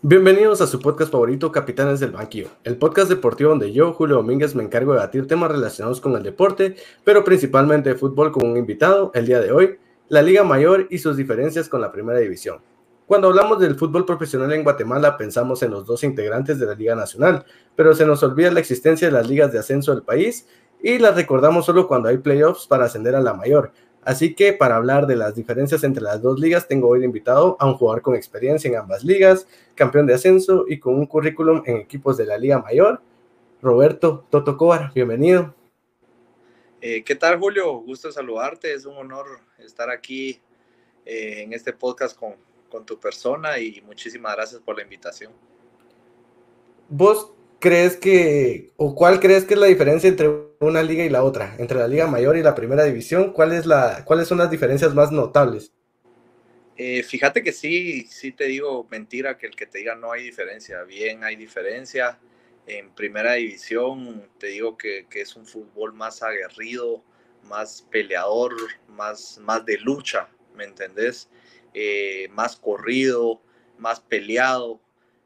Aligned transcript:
Bienvenidos 0.00 0.62
a 0.62 0.66
su 0.66 0.80
podcast 0.80 1.12
favorito, 1.12 1.52
Capitanes 1.52 2.00
del 2.00 2.12
Banquillo, 2.12 2.48
el 2.64 2.78
podcast 2.78 3.10
deportivo 3.10 3.50
donde 3.50 3.70
yo, 3.70 3.92
Julio 3.92 4.16
Domínguez, 4.16 4.54
me 4.54 4.62
encargo 4.62 4.92
de 4.92 5.00
debatir 5.00 5.26
temas 5.26 5.50
relacionados 5.50 6.00
con 6.00 6.16
el 6.16 6.22
deporte, 6.22 6.76
pero 7.04 7.22
principalmente 7.22 7.94
fútbol 7.94 8.32
con 8.32 8.48
un 8.48 8.56
invitado, 8.56 9.10
el 9.14 9.26
día 9.26 9.40
de 9.40 9.52
hoy, 9.52 9.76
la 10.08 10.22
Liga 10.22 10.42
Mayor 10.42 10.86
y 10.88 10.96
sus 10.96 11.18
diferencias 11.18 11.68
con 11.68 11.82
la 11.82 11.92
Primera 11.92 12.18
División. 12.18 12.60
Cuando 13.06 13.28
hablamos 13.28 13.60
del 13.60 13.74
fútbol 13.74 14.06
profesional 14.06 14.50
en 14.54 14.64
Guatemala 14.64 15.18
pensamos 15.18 15.62
en 15.62 15.72
los 15.72 15.84
dos 15.84 16.02
integrantes 16.02 16.58
de 16.58 16.64
la 16.64 16.74
Liga 16.74 16.94
Nacional, 16.94 17.44
pero 17.76 17.94
se 17.94 18.06
nos 18.06 18.22
olvida 18.22 18.50
la 18.50 18.60
existencia 18.60 19.08
de 19.08 19.12
las 19.12 19.28
ligas 19.28 19.52
de 19.52 19.58
ascenso 19.58 19.92
del 19.94 20.02
país 20.02 20.46
y 20.82 20.98
las 20.98 21.14
recordamos 21.14 21.66
solo 21.66 21.88
cuando 21.88 22.08
hay 22.08 22.16
playoffs 22.16 22.66
para 22.66 22.86
ascender 22.86 23.14
a 23.14 23.20
la 23.20 23.34
mayor. 23.34 23.72
Así 24.02 24.34
que 24.34 24.52
para 24.52 24.76
hablar 24.76 25.06
de 25.06 25.16
las 25.16 25.34
diferencias 25.34 25.84
entre 25.84 26.02
las 26.02 26.22
dos 26.22 26.40
ligas, 26.40 26.66
tengo 26.66 26.88
hoy 26.88 27.04
invitado 27.04 27.56
a 27.60 27.66
un 27.66 27.74
jugador 27.74 28.02
con 28.02 28.14
experiencia 28.14 28.68
en 28.68 28.76
ambas 28.76 29.04
ligas, 29.04 29.46
campeón 29.74 30.06
de 30.06 30.14
ascenso 30.14 30.64
y 30.68 30.78
con 30.78 30.94
un 30.94 31.06
currículum 31.06 31.62
en 31.66 31.76
equipos 31.76 32.16
de 32.16 32.26
la 32.26 32.38
Liga 32.38 32.58
Mayor, 32.58 33.02
Roberto 33.60 34.24
Toto 34.30 34.56
Cobar. 34.56 34.92
Bienvenido. 34.94 35.54
Eh, 36.80 37.02
¿Qué 37.02 37.16
tal, 37.16 37.38
Julio? 37.38 37.72
Gusto 37.80 38.10
saludarte. 38.12 38.72
Es 38.72 38.86
un 38.86 38.96
honor 38.96 39.26
estar 39.58 39.90
aquí 39.90 40.40
eh, 41.04 41.42
en 41.42 41.52
este 41.52 41.72
podcast 41.72 42.16
con, 42.16 42.34
con 42.68 42.86
tu 42.86 42.98
persona 42.98 43.58
y 43.58 43.82
muchísimas 43.82 44.36
gracias 44.36 44.60
por 44.60 44.76
la 44.76 44.82
invitación. 44.82 45.32
¿Vos 46.88 47.32
crees 47.58 47.96
que, 47.96 48.72
o 48.76 48.94
cuál 48.94 49.20
crees 49.20 49.44
que 49.44 49.54
es 49.54 49.60
la 49.60 49.66
diferencia 49.66 50.08
entre 50.08 50.28
una 50.60 50.82
liga 50.82 51.04
y 51.04 51.08
la 51.08 51.22
otra, 51.22 51.56
entre 51.58 51.78
la 51.78 51.88
liga 51.88 52.06
mayor 52.06 52.36
y 52.36 52.42
la 52.42 52.54
primera 52.54 52.84
división? 52.84 53.32
¿Cuál 53.32 53.52
es 53.52 53.66
la, 53.66 54.04
¿Cuáles 54.04 54.28
son 54.28 54.38
las 54.38 54.50
diferencias 54.50 54.94
más 54.94 55.12
notables? 55.12 55.72
Eh, 56.76 57.02
fíjate 57.02 57.42
que 57.42 57.52
sí, 57.52 58.06
sí 58.08 58.30
te 58.30 58.44
digo 58.44 58.86
mentira 58.88 59.36
que 59.36 59.46
el 59.46 59.56
que 59.56 59.66
te 59.66 59.78
diga 59.78 59.96
no 59.96 60.12
hay 60.12 60.22
diferencia, 60.22 60.82
bien 60.84 61.24
hay 61.24 61.36
diferencia. 61.36 62.18
En 62.66 62.90
primera 62.94 63.34
división 63.34 64.28
te 64.38 64.48
digo 64.48 64.76
que, 64.76 65.06
que 65.10 65.22
es 65.22 65.34
un 65.34 65.46
fútbol 65.46 65.92
más 65.92 66.22
aguerrido, 66.22 67.02
más 67.44 67.86
peleador, 67.90 68.54
más, 68.88 69.38
más 69.42 69.64
de 69.64 69.78
lucha, 69.78 70.28
¿me 70.54 70.64
entendés? 70.64 71.28
Eh, 71.74 72.28
más 72.30 72.56
corrido, 72.56 73.40
más 73.78 74.00
peleado, 74.00 74.80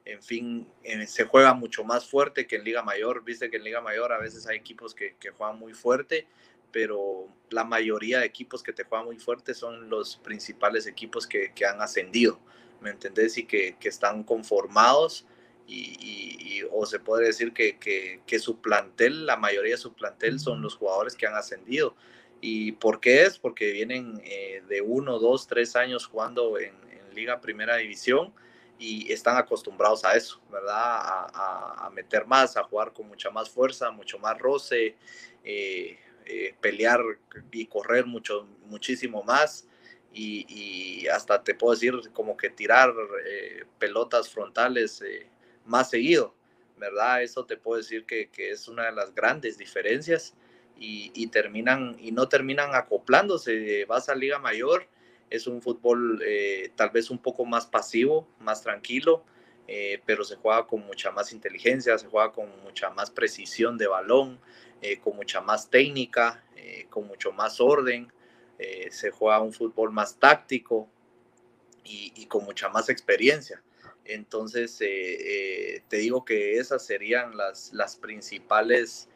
en 0.04 0.22
fin, 0.22 0.68
se 1.06 1.24
juega 1.24 1.54
mucho 1.54 1.84
más 1.84 2.08
fuerte 2.08 2.46
que 2.46 2.56
en 2.56 2.64
Liga 2.64 2.82
Mayor. 2.82 3.24
Viste 3.24 3.50
que 3.50 3.58
en 3.58 3.64
Liga 3.64 3.80
Mayor 3.80 4.12
a 4.12 4.18
veces 4.18 4.46
hay 4.46 4.56
equipos 4.56 4.94
que, 4.94 5.16
juegan 5.36 5.58
muy 5.58 5.74
fuerte, 5.74 6.26
pero 6.72 7.28
la 7.50 7.64
mayoría 7.64 8.20
de 8.20 8.26
equipos 8.26 8.62
que 8.62 8.72
te 8.72 8.84
juegan 8.84 9.06
muy 9.06 9.18
fuerte 9.18 9.54
son 9.54 9.88
los 9.88 10.16
principales 10.16 10.86
equipos 10.86 11.26
que, 11.26 11.52
han 11.64 11.80
ascendido, 11.80 12.40
¿me 12.80 12.90
entendés? 12.90 13.38
Y 13.38 13.44
que, 13.44 13.76
están 13.82 14.24
conformados. 14.24 15.26
Y, 15.68 16.62
o 16.70 16.84
se 16.84 16.98
puede 16.98 17.26
decir 17.26 17.52
que, 17.52 17.78
que, 17.78 18.38
su 18.40 18.60
plantel, 18.60 19.24
la 19.24 19.36
mayoría 19.36 19.72
de 19.74 19.78
su 19.78 19.94
plantel 19.94 20.40
son 20.40 20.62
los 20.62 20.74
jugadores 20.74 21.14
que 21.14 21.26
han 21.26 21.34
ascendido. 21.34 21.94
¿Y 22.40 22.72
por 22.72 23.00
qué 23.00 23.22
es? 23.22 23.38
Porque 23.38 23.70
vienen 23.70 24.20
eh, 24.24 24.64
de 24.68 24.80
uno, 24.80 25.20
dos, 25.20 25.46
tres 25.46 25.76
años 25.76 26.06
jugando 26.06 26.58
en, 26.58 26.74
en 26.90 27.14
Liga 27.14 27.40
Primera 27.40 27.76
División 27.76 28.34
y 28.78 29.12
están 29.12 29.36
acostumbrados 29.36 30.04
a 30.04 30.14
eso, 30.16 30.40
¿verdad? 30.50 30.74
A, 30.74 31.90
meter 31.94 32.26
más, 32.26 32.56
a 32.56 32.64
jugar 32.64 32.92
con 32.92 33.06
mucha 33.06 33.30
más 33.30 33.48
fuerza, 33.48 33.90
mucho 33.90 34.18
más 34.18 34.38
roce, 34.38 34.96
eh, 35.44 35.98
eh, 36.26 36.54
pelear 36.60 37.00
y 37.50 37.66
correr 37.66 38.06
mucho, 38.06 38.46
muchísimo 38.66 39.22
más. 39.22 39.66
Y, 40.14 41.06
hasta 41.08 41.42
te 41.42 41.54
puedo 41.54 41.74
decir 41.74 41.94
como 42.12 42.36
que 42.36 42.50
tirar 42.50 42.92
eh, 43.26 43.64
pelotas 43.78 44.28
frontales 44.28 45.02
más 45.64 45.90
seguido, 45.90 46.34
¿verdad? 46.78 47.22
Eso 47.22 47.44
te 47.44 47.56
puedo 47.56 47.78
decir 47.78 48.04
que, 48.04 48.30
es 48.36 48.68
una 48.68 48.86
de 48.86 48.92
las 48.92 49.14
grandes 49.14 49.58
diferencias 49.58 50.34
y, 50.78 51.12
y, 51.14 51.28
terminan 51.28 51.96
y 52.00 52.12
no 52.12 52.28
terminan 52.28 52.74
acoplándose. 52.74 53.84
Vas 53.84 54.08
a 54.08 54.14
Liga 54.14 54.38
Mayor 54.38 54.88
es 55.32 55.46
un 55.46 55.62
fútbol 55.62 56.22
eh, 56.24 56.70
tal 56.76 56.90
vez 56.90 57.10
un 57.10 57.18
poco 57.18 57.46
más 57.46 57.66
pasivo, 57.66 58.28
más 58.38 58.62
tranquilo, 58.62 59.24
eh, 59.66 60.02
pero 60.04 60.24
se 60.24 60.36
juega 60.36 60.66
con 60.66 60.84
mucha 60.84 61.10
más 61.10 61.32
inteligencia, 61.32 61.96
se 61.96 62.06
juega 62.06 62.32
con 62.32 62.50
mucha 62.62 62.90
más 62.90 63.10
precisión 63.10 63.78
de 63.78 63.86
balón, 63.86 64.38
eh, 64.82 64.98
con 64.98 65.16
mucha 65.16 65.40
más 65.40 65.70
técnica, 65.70 66.44
con 66.90 67.08
mucho 67.08 67.32
más 67.32 67.60
orden, 67.60 68.12
se 68.90 69.10
juega 69.10 69.40
un 69.40 69.52
fútbol 69.52 69.90
más 69.90 70.16
táctico 70.16 70.88
y, 71.82 72.26
con 72.26 72.44
mucha 72.44 72.68
más 72.68 72.88
experiencia. 72.88 73.60
Entonces, 74.04 74.78
te 74.78 75.96
digo 75.96 76.24
que 76.24 76.58
esas 76.58 76.86
serían 76.86 77.36
las, 77.36 77.72
las 77.72 77.96
principales 77.96 79.08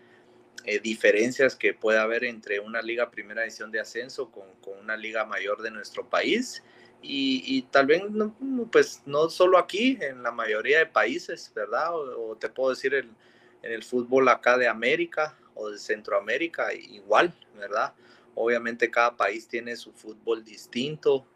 eh, 0.66 0.80
diferencias 0.80 1.54
que 1.54 1.74
puede 1.74 1.98
haber 1.98 2.24
entre 2.24 2.60
una 2.60 2.82
liga 2.82 3.10
primera 3.10 3.44
edición 3.44 3.70
de 3.70 3.80
ascenso 3.80 4.30
con, 4.30 4.52
con 4.60 4.78
una 4.78 4.96
liga 4.96 5.24
mayor 5.24 5.62
de 5.62 5.70
nuestro 5.70 6.08
país. 6.08 6.62
Y, 7.02 7.42
y, 7.46 7.62
tal 7.62 7.86
vez, 7.86 8.02
no, 8.10 8.34
pues 8.72 9.02
no 9.06 9.28
solo 9.28 9.58
aquí, 9.58 9.96
en 10.00 10.22
la 10.24 10.32
mayoría 10.32 10.78
de 10.78 10.86
países, 10.86 11.52
¿verdad? 11.54 11.94
O, 11.94 12.36
te 12.36 12.48
puedo 12.48 12.70
decir 12.70 12.94
en 12.94 13.14
el 13.62 13.84
fútbol 13.84 14.28
acá 14.28 14.58
de 14.58 14.66
América 14.66 15.38
o 15.54 15.70
de 15.70 15.78
Centroamérica, 15.78 16.74
igual, 16.74 17.32
¿verdad? 17.56 17.94
Obviamente 18.34 18.90
cada 18.90 19.16
país 19.16 19.46
tiene 19.46 19.76
su 19.76 19.92
fútbol 19.92 20.44
distinto 20.44 21.26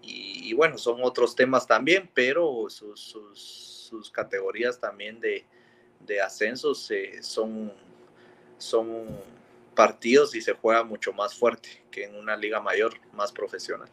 y, 0.00 0.52
bueno, 0.54 0.78
son 0.78 1.00
otros 1.02 1.34
temas 1.34 1.66
también, 1.66 2.08
pero 2.14 2.66
sus, 2.68 3.00
sus, 3.00 3.40
sus 3.40 4.10
categorías 4.10 4.78
también 4.78 5.18
de, 5.18 5.44
de 6.00 6.20
ascensos 6.20 6.90
eh, 6.90 7.22
son, 7.22 7.72
son 8.58 9.06
partidos 9.74 10.34
y 10.34 10.40
se 10.40 10.54
juega 10.54 10.82
mucho 10.82 11.12
más 11.12 11.34
fuerte 11.34 11.68
que 11.90 12.04
en 12.04 12.16
una 12.16 12.36
liga 12.36 12.60
mayor, 12.60 12.94
más 13.12 13.30
profesional. 13.32 13.88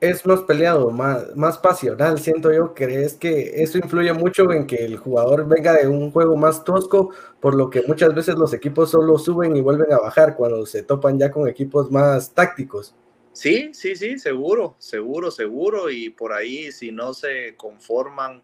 Es 0.00 0.26
más 0.26 0.40
peleado, 0.40 0.90
más, 0.90 1.36
más 1.36 1.58
pasional, 1.58 2.18
siento 2.18 2.52
yo. 2.52 2.74
¿Crees 2.74 3.14
que 3.14 3.62
eso 3.62 3.78
influye 3.78 4.12
mucho 4.12 4.50
en 4.50 4.66
que 4.66 4.84
el 4.84 4.96
jugador 4.96 5.46
venga 5.46 5.74
de 5.74 5.86
un 5.86 6.10
juego 6.10 6.36
más 6.36 6.64
tosco, 6.64 7.14
por 7.40 7.54
lo 7.54 7.70
que 7.70 7.82
muchas 7.86 8.12
veces 8.12 8.34
los 8.34 8.52
equipos 8.52 8.90
solo 8.90 9.16
suben 9.16 9.56
y 9.56 9.60
vuelven 9.60 9.92
a 9.92 9.98
bajar 9.98 10.34
cuando 10.34 10.66
se 10.66 10.82
topan 10.82 11.20
ya 11.20 11.30
con 11.30 11.48
equipos 11.48 11.88
más 11.90 12.32
tácticos? 12.32 12.96
Sí, 13.32 13.70
sí, 13.72 13.94
sí, 13.94 14.18
seguro, 14.18 14.74
seguro, 14.78 15.30
seguro. 15.30 15.88
Y 15.88 16.10
por 16.10 16.32
ahí, 16.32 16.72
si 16.72 16.90
no 16.90 17.14
se 17.14 17.54
conforman 17.56 18.42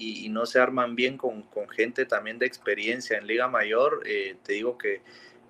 y, 0.00 0.28
no 0.30 0.46
se 0.46 0.58
arman 0.58 0.96
bien 0.96 1.18
con, 1.18 1.42
con, 1.42 1.68
gente 1.68 2.06
también 2.06 2.38
de 2.38 2.46
experiencia 2.46 3.18
en 3.18 3.26
Liga 3.26 3.48
Mayor, 3.48 4.02
eh, 4.06 4.36
te 4.42 4.54
digo 4.54 4.78
que, 4.78 5.02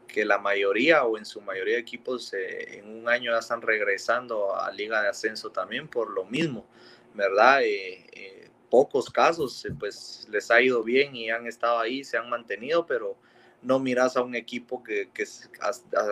que, 0.09 0.25
la 0.25 0.38
mayoría 0.38 1.05
o 1.05 1.16
en 1.16 1.25
su 1.25 1.41
mayoría 1.41 1.75
de 1.75 1.81
equipos 1.81 2.33
eh, 2.34 2.78
en 2.78 2.89
un 2.89 3.09
año 3.09 3.31
ya 3.33 3.39
están 3.39 3.62
regresando 3.62 4.56
a 4.56 4.71
Liga 4.72 5.03
de 5.03 5.09
Ascenso 5.09 5.50
también 5.50 5.87
por 5.87 6.10
lo 6.10 6.25
mismo, 6.25 6.66
¿verdad? 7.15 7.60
Eh, 7.62 8.50
pocos 8.69 9.09
casos 9.10 9.66
pues 9.78 10.27
les 10.31 10.50
ha 10.50 10.60
ido 10.60 10.83
bien 10.83 11.15
y 11.15 11.31
han 11.31 11.47
estado 11.47 11.78
ahí, 11.78 12.03
se 12.03 12.16
han 12.16 12.28
mantenido, 12.28 12.87
pero 12.87 13.16
no 13.62 13.78
miras 13.78 14.16
a 14.16 14.22
un 14.22 14.34
equipo 14.34 14.83
que, 14.83 15.10
que 15.12 15.22
es 15.22 15.50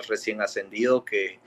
recién 0.08 0.40
ascendido 0.42 1.04
que, 1.04 1.40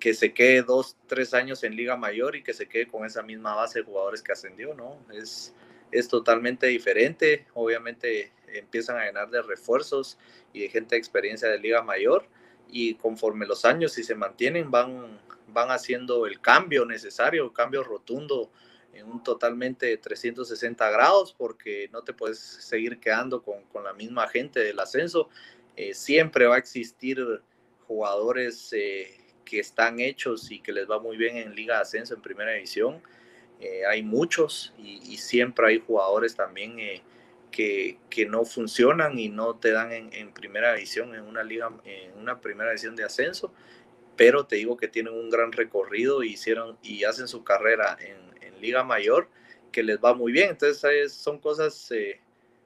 que 0.00 0.14
se 0.14 0.32
quede 0.32 0.62
dos, 0.62 0.96
tres 1.06 1.34
años 1.34 1.62
en 1.62 1.76
Liga 1.76 1.96
Mayor 1.96 2.34
y 2.34 2.42
que 2.42 2.52
se 2.52 2.68
quede 2.68 2.88
con 2.88 3.04
esa 3.04 3.22
misma 3.22 3.54
base 3.54 3.80
de 3.80 3.84
jugadores 3.84 4.22
que 4.22 4.32
ascendió, 4.32 4.74
¿no? 4.74 4.98
Es, 5.12 5.54
es 5.92 6.08
totalmente 6.08 6.66
diferente. 6.66 7.46
Obviamente 7.54 8.32
empiezan 8.48 8.98
a 8.98 9.04
llenar 9.04 9.30
de 9.30 9.42
refuerzos 9.42 10.18
y 10.52 10.62
de 10.62 10.68
gente 10.68 10.94
de 10.94 10.98
experiencia 10.98 11.48
de 11.48 11.58
Liga 11.58 11.82
Mayor 11.82 12.26
y 12.68 12.94
conforme 12.94 13.46
los 13.46 13.64
años, 13.64 13.92
si 13.92 14.02
se 14.02 14.14
mantienen, 14.14 14.70
van, 14.70 15.20
van 15.48 15.70
haciendo 15.70 16.26
el 16.26 16.40
cambio 16.40 16.86
necesario, 16.86 17.52
cambio 17.52 17.84
rotundo 17.84 18.50
en 18.94 19.06
un 19.06 19.22
totalmente 19.22 19.96
360 19.96 20.90
grados 20.90 21.34
porque 21.36 21.88
no 21.92 22.02
te 22.02 22.12
puedes 22.12 22.38
seguir 22.38 22.98
quedando 22.98 23.42
con, 23.42 23.64
con 23.64 23.84
la 23.84 23.92
misma 23.92 24.26
gente 24.28 24.60
del 24.60 24.80
ascenso. 24.80 25.28
Eh, 25.76 25.94
siempre 25.94 26.46
va 26.46 26.56
a 26.56 26.58
existir 26.58 27.42
jugadores 27.86 28.72
eh, 28.72 29.18
que 29.44 29.60
están 29.60 30.00
hechos 30.00 30.50
y 30.50 30.60
que 30.60 30.72
les 30.72 30.90
va 30.90 30.98
muy 30.98 31.16
bien 31.16 31.36
en 31.36 31.54
Liga 31.54 31.80
Ascenso, 31.80 32.14
en 32.14 32.22
Primera 32.22 32.52
División 32.52 33.02
eh, 33.62 33.86
hay 33.86 34.02
muchos 34.02 34.74
y, 34.76 35.16
siempre 35.18 35.68
hay 35.68 35.78
jugadores 35.78 36.34
también 36.34 36.80
eh, 36.80 37.00
que, 37.52 37.96
que, 38.10 38.26
no 38.26 38.44
funcionan 38.44 39.20
y 39.20 39.28
no 39.28 39.54
te 39.54 39.70
dan 39.70 39.92
en, 39.92 40.32
primera 40.32 40.74
división, 40.74 41.14
en 41.14 41.22
una 41.22 41.44
liga, 41.44 41.70
en 41.84 42.18
una 42.18 42.40
primera 42.40 42.70
división 42.70 42.96
de 42.96 43.04
ascenso, 43.04 43.54
pero 44.16 44.46
te 44.46 44.56
digo 44.56 44.76
que 44.76 44.88
tienen 44.88 45.14
un 45.14 45.30
gran 45.30 45.52
recorrido 45.52 46.24
y 46.24 46.32
hicieron 46.32 46.76
y 46.82 47.04
hacen 47.04 47.28
su 47.28 47.44
carrera 47.44 47.96
en, 48.00 48.20
liga 48.60 48.84
mayor 48.84 49.28
que 49.72 49.82
les 49.82 49.98
va 49.98 50.14
muy 50.14 50.30
bien. 50.30 50.50
Entonces 50.50 51.12
son 51.12 51.40
cosas 51.40 51.90
eh, 51.90 52.20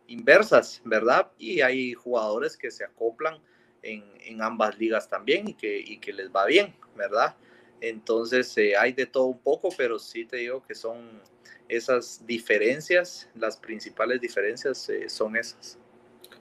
inversas, 0.08 0.82
¿verdad? 0.84 1.30
Y 1.38 1.62
hay 1.62 1.94
jugadores 1.94 2.56
que 2.56 2.70
se 2.70 2.84
acoplan 2.84 3.38
en, 3.82 4.04
en 4.20 4.42
ambas 4.42 4.78
ligas 4.78 5.08
también 5.08 5.48
y 5.48 5.54
que, 5.54 5.78
y 5.78 5.98
que 5.98 6.12
les 6.12 6.30
va 6.30 6.44
bien, 6.44 6.74
¿verdad? 6.96 7.34
Entonces 7.80 8.56
eh, 8.56 8.74
hay 8.76 8.92
de 8.92 9.06
todo 9.06 9.24
un 9.26 9.38
poco, 9.38 9.68
pero 9.76 9.98
sí 9.98 10.24
te 10.24 10.38
digo 10.38 10.62
que 10.66 10.74
son 10.74 11.20
esas 11.68 12.22
diferencias, 12.26 13.28
las 13.34 13.56
principales 13.56 14.20
diferencias 14.20 14.88
eh, 14.88 15.08
son 15.08 15.36
esas. 15.36 15.78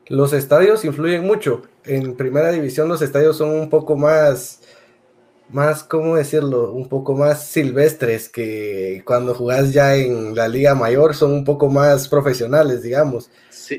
Los 0.07 0.33
estadios 0.33 0.85
influyen 0.85 1.23
mucho. 1.23 1.63
En 1.83 2.15
primera 2.15 2.51
división 2.51 2.87
los 2.87 3.01
estadios 3.01 3.37
son 3.37 3.49
un 3.49 3.69
poco 3.69 3.95
más, 3.95 4.61
más, 5.49 5.83
¿cómo 5.83 6.15
decirlo? 6.15 6.71
Un 6.71 6.87
poco 6.87 7.13
más 7.15 7.47
silvestres 7.47 8.29
que 8.29 9.01
cuando 9.05 9.33
jugás 9.33 9.73
ya 9.73 9.95
en 9.95 10.35
la 10.35 10.47
liga 10.47 10.75
mayor 10.75 11.15
son 11.15 11.33
un 11.33 11.43
poco 11.43 11.69
más 11.69 12.07
profesionales, 12.07 12.83
digamos. 12.83 13.31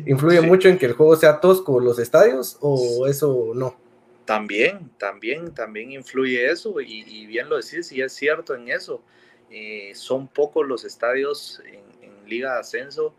¿Influye 0.05 0.41
mucho 0.41 0.69
en 0.69 0.79
que 0.79 0.87
el 0.87 0.95
juego 0.95 1.15
sea 1.17 1.41
tosco 1.41 1.79
los 1.79 1.99
estadios 2.01 2.59
o 2.61 3.07
eso 3.07 3.53
no? 3.55 3.86
También, 4.27 4.91
también, 4.99 5.55
también 5.55 5.93
influye 5.93 6.51
eso 6.51 6.81
y, 6.81 7.27
bien 7.27 7.49
lo 7.49 7.57
decís 7.57 7.93
y 7.93 8.03
es 8.03 8.13
cierto 8.13 8.57
en 8.57 8.69
eso. 8.69 9.03
Eh, 9.51 9.93
son 9.95 10.27
pocos 10.27 10.67
los 10.67 10.85
estadios 10.85 11.63
en, 11.65 11.87
Liga 12.27 12.55
de 12.55 12.59
Ascenso 12.59 13.15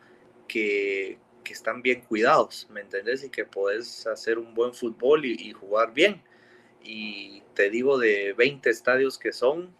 que, 0.49 1.17
están 1.45 1.81
bien 1.81 2.01
cuidados, 2.01 2.67
¿me 2.69 2.81
entendés? 2.81 3.23
Y 3.23 3.29
que 3.29 3.45
podés 3.45 4.05
hacer 4.05 4.37
un 4.37 4.53
buen 4.53 4.73
fútbol 4.73 5.23
y, 5.25 5.53
jugar 5.53 5.93
bien. 5.93 6.21
Y 6.83 7.41
te 7.53 7.69
digo, 7.69 7.97
de 7.97 8.33
20 8.33 8.69
estadios 8.69 9.17
que 9.17 9.31
son, 9.31 9.73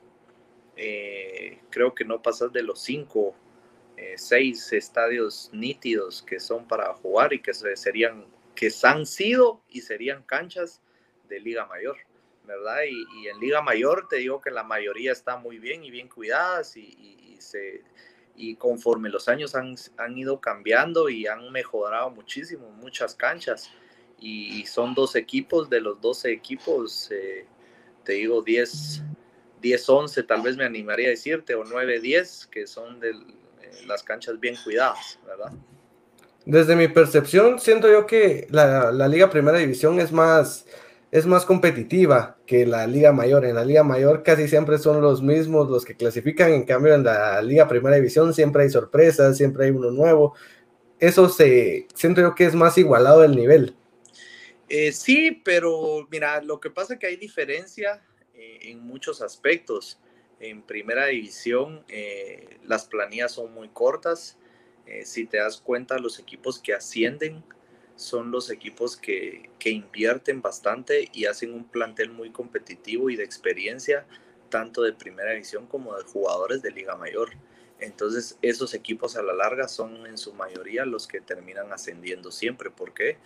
eh, 0.77 1.59
creo 1.69 1.93
que 1.93 2.05
no 2.05 2.21
pasas 2.21 2.53
de 2.53 2.63
los 2.63 2.81
5, 2.83 3.35
6 4.15 4.71
eh, 4.71 4.77
estadios 4.77 5.49
nítidos 5.51 6.21
que 6.21 6.39
son 6.39 6.65
para 6.69 6.93
jugar 6.93 7.33
y 7.33 7.41
que 7.41 7.53
serían, 7.53 8.27
que 8.55 8.71
han 8.83 9.05
sido 9.05 9.61
y 9.67 9.81
serían 9.81 10.23
canchas 10.23 10.81
de 11.27 11.39
Liga 11.39 11.65
Mayor, 11.65 11.97
¿verdad? 12.45 12.77
Y, 12.89 13.27
en 13.27 13.39
Liga 13.39 13.61
Mayor 13.61 14.07
te 14.09 14.17
digo 14.17 14.39
que 14.41 14.51
la 14.51 14.63
mayoría 14.63 15.11
está 15.11 15.37
muy 15.37 15.59
bien 15.59 15.83
y 15.83 15.91
bien 15.91 16.07
cuidadas 16.07 16.77
y, 16.77 17.37
se, 17.39 17.83
y 18.35 18.55
conforme 18.55 19.09
los 19.09 19.27
años 19.27 19.55
han, 19.55 19.75
han, 19.97 20.17
ido 20.17 20.39
cambiando 20.39 21.09
y 21.09 21.27
han 21.27 21.51
mejorado 21.51 22.09
muchísimo, 22.09 22.69
muchas 22.71 23.15
canchas. 23.15 23.69
Y, 24.19 24.65
son 24.65 24.95
dos 24.95 25.15
equipos, 25.15 25.69
de 25.69 25.79
los 25.79 26.01
12 26.01 26.31
equipos, 26.31 27.11
eh, 27.11 27.45
te 28.03 28.13
digo 28.13 28.41
10, 28.41 29.03
10, 29.61 29.89
11, 29.89 30.23
tal 30.23 30.41
vez 30.41 30.57
me 30.57 30.65
animaría 30.65 31.07
a 31.07 31.11
decirte, 31.11 31.53
o 31.53 31.63
9, 31.63 31.99
10, 31.99 32.47
que 32.47 32.65
son 32.65 32.99
eh, 33.03 33.11
las 33.85 34.01
canchas 34.01 34.39
bien 34.39 34.55
cuidadas, 34.63 35.19
¿verdad? 35.25 35.51
Desde 36.45 36.75
mi 36.75 36.87
percepción, 36.87 37.59
siento 37.59 37.89
yo 37.89 38.07
que 38.07 38.47
la, 38.49 38.91
la 38.91 39.07
Liga 39.07 39.29
Primera 39.29 39.57
División 39.57 39.99
es 39.99 40.11
más, 40.11 40.65
es 41.11 41.25
más 41.25 41.45
competitiva 41.45 42.37
que 42.45 42.65
la 42.65 42.85
Liga 42.85 43.11
Mayor. 43.13 43.45
En 43.45 43.55
la 43.55 43.63
Liga 43.63 43.83
Mayor 43.83 44.23
casi 44.23 44.47
siempre 44.47 44.77
son 44.77 45.01
los 45.01 45.21
mismos 45.21 45.69
los 45.69 45.85
que 45.85 45.95
clasifican, 45.95 46.51
en 46.51 46.65
cambio 46.65 46.93
en 46.93 47.03
la 47.03 47.41
Liga 47.41 47.67
Primera 47.67 47.95
División 47.95 48.33
siempre 48.33 48.63
hay 48.63 48.69
sorpresas, 48.69 49.37
siempre 49.37 49.65
hay 49.65 49.71
uno 49.71 49.91
nuevo. 49.91 50.35
Eso 50.99 51.29
se 51.29 51.87
siento 51.93 52.21
yo 52.21 52.35
que 52.35 52.45
es 52.45 52.55
más 52.55 52.77
igualado 52.77 53.23
el 53.23 53.35
nivel. 53.35 53.75
Eh, 54.67 54.91
sí, 54.91 55.41
pero 55.45 56.07
mira, 56.11 56.41
lo 56.41 56.59
que 56.59 56.69
pasa 56.69 56.93
es 56.93 56.99
que 56.99 57.07
hay 57.07 57.15
diferencia 57.15 58.01
eh, 58.33 58.59
en 58.63 58.81
muchos 58.81 59.21
aspectos. 59.21 59.99
En 60.39 60.61
primera 60.61 61.05
división 61.07 61.83
eh, 61.87 62.59
las 62.65 62.85
planillas 62.85 63.31
son 63.31 63.53
muy 63.53 63.69
cortas. 63.69 64.37
si 65.03 65.25
te 65.25 65.37
das 65.37 65.59
cuenta, 65.59 65.97
los 65.97 66.19
equipos 66.19 66.59
que 66.59 66.73
ascienden 66.73 67.43
son 67.97 68.31
los 68.31 68.49
equipos 68.49 68.95
que, 68.95 69.49
invierten 69.65 70.41
bastante 70.41 71.09
y 71.11 71.25
hacen 71.25 71.53
un 71.53 71.65
plantel 71.65 72.09
muy 72.09 72.29
competitivo 72.29 73.09
y 73.09 73.17
de 73.17 73.25
experiencia, 73.25 74.05
tanto 74.49 74.81
de 74.81 74.93
primera 74.93 75.31
división 75.31 75.67
como 75.67 75.93
de 75.97 76.03
jugadores 76.03 76.61
de 76.61 76.71
Liga 76.71 76.95
Mayor. 76.95 77.31
Entonces, 77.81 78.37
esos 78.41 78.73
equipos 78.73 79.17
a 79.17 79.23
la 79.23 79.33
larga 79.33 79.67
son 79.67 80.07
en 80.07 80.17
su 80.17 80.33
mayoría 80.33 80.85
los 80.85 81.05
que 81.05 81.19
terminan 81.19 81.73
ascendiendo 81.73 82.31
siempre. 82.31 82.71
¿Por 82.71 82.93
qué? 82.93 83.17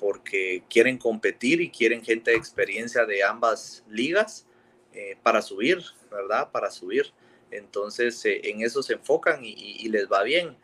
Porque 0.00 0.64
quieren 0.68 0.98
competir 0.98 1.60
y 1.60 1.70
quieren 1.70 2.02
gente 2.02 2.32
de 2.32 2.36
experiencia 2.36 3.06
de 3.06 3.22
ambas 3.22 3.84
ligas 3.88 4.46
eh, 4.94 5.16
para 5.22 5.42
subir, 5.42 5.80
¿verdad? 6.10 6.50
Para 6.50 6.72
subir. 6.72 7.12
Entonces, 7.52 8.24
eh, 8.24 8.40
en 8.50 8.62
eso 8.62 8.82
se 8.82 8.94
enfocan 8.94 9.44
y 9.44 9.88
les 9.90 10.10
va 10.10 10.24
bien. 10.24 10.56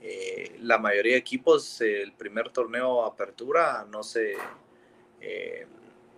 Eh, 0.00 0.56
la 0.62 0.78
mayoría 0.78 1.14
de 1.14 1.18
equipos, 1.18 1.80
el 1.80 2.12
primer 2.12 2.50
torneo 2.50 3.04
apertura 3.04 3.86
no 3.90 4.02
se, 4.02 4.34
eh, 5.20 5.66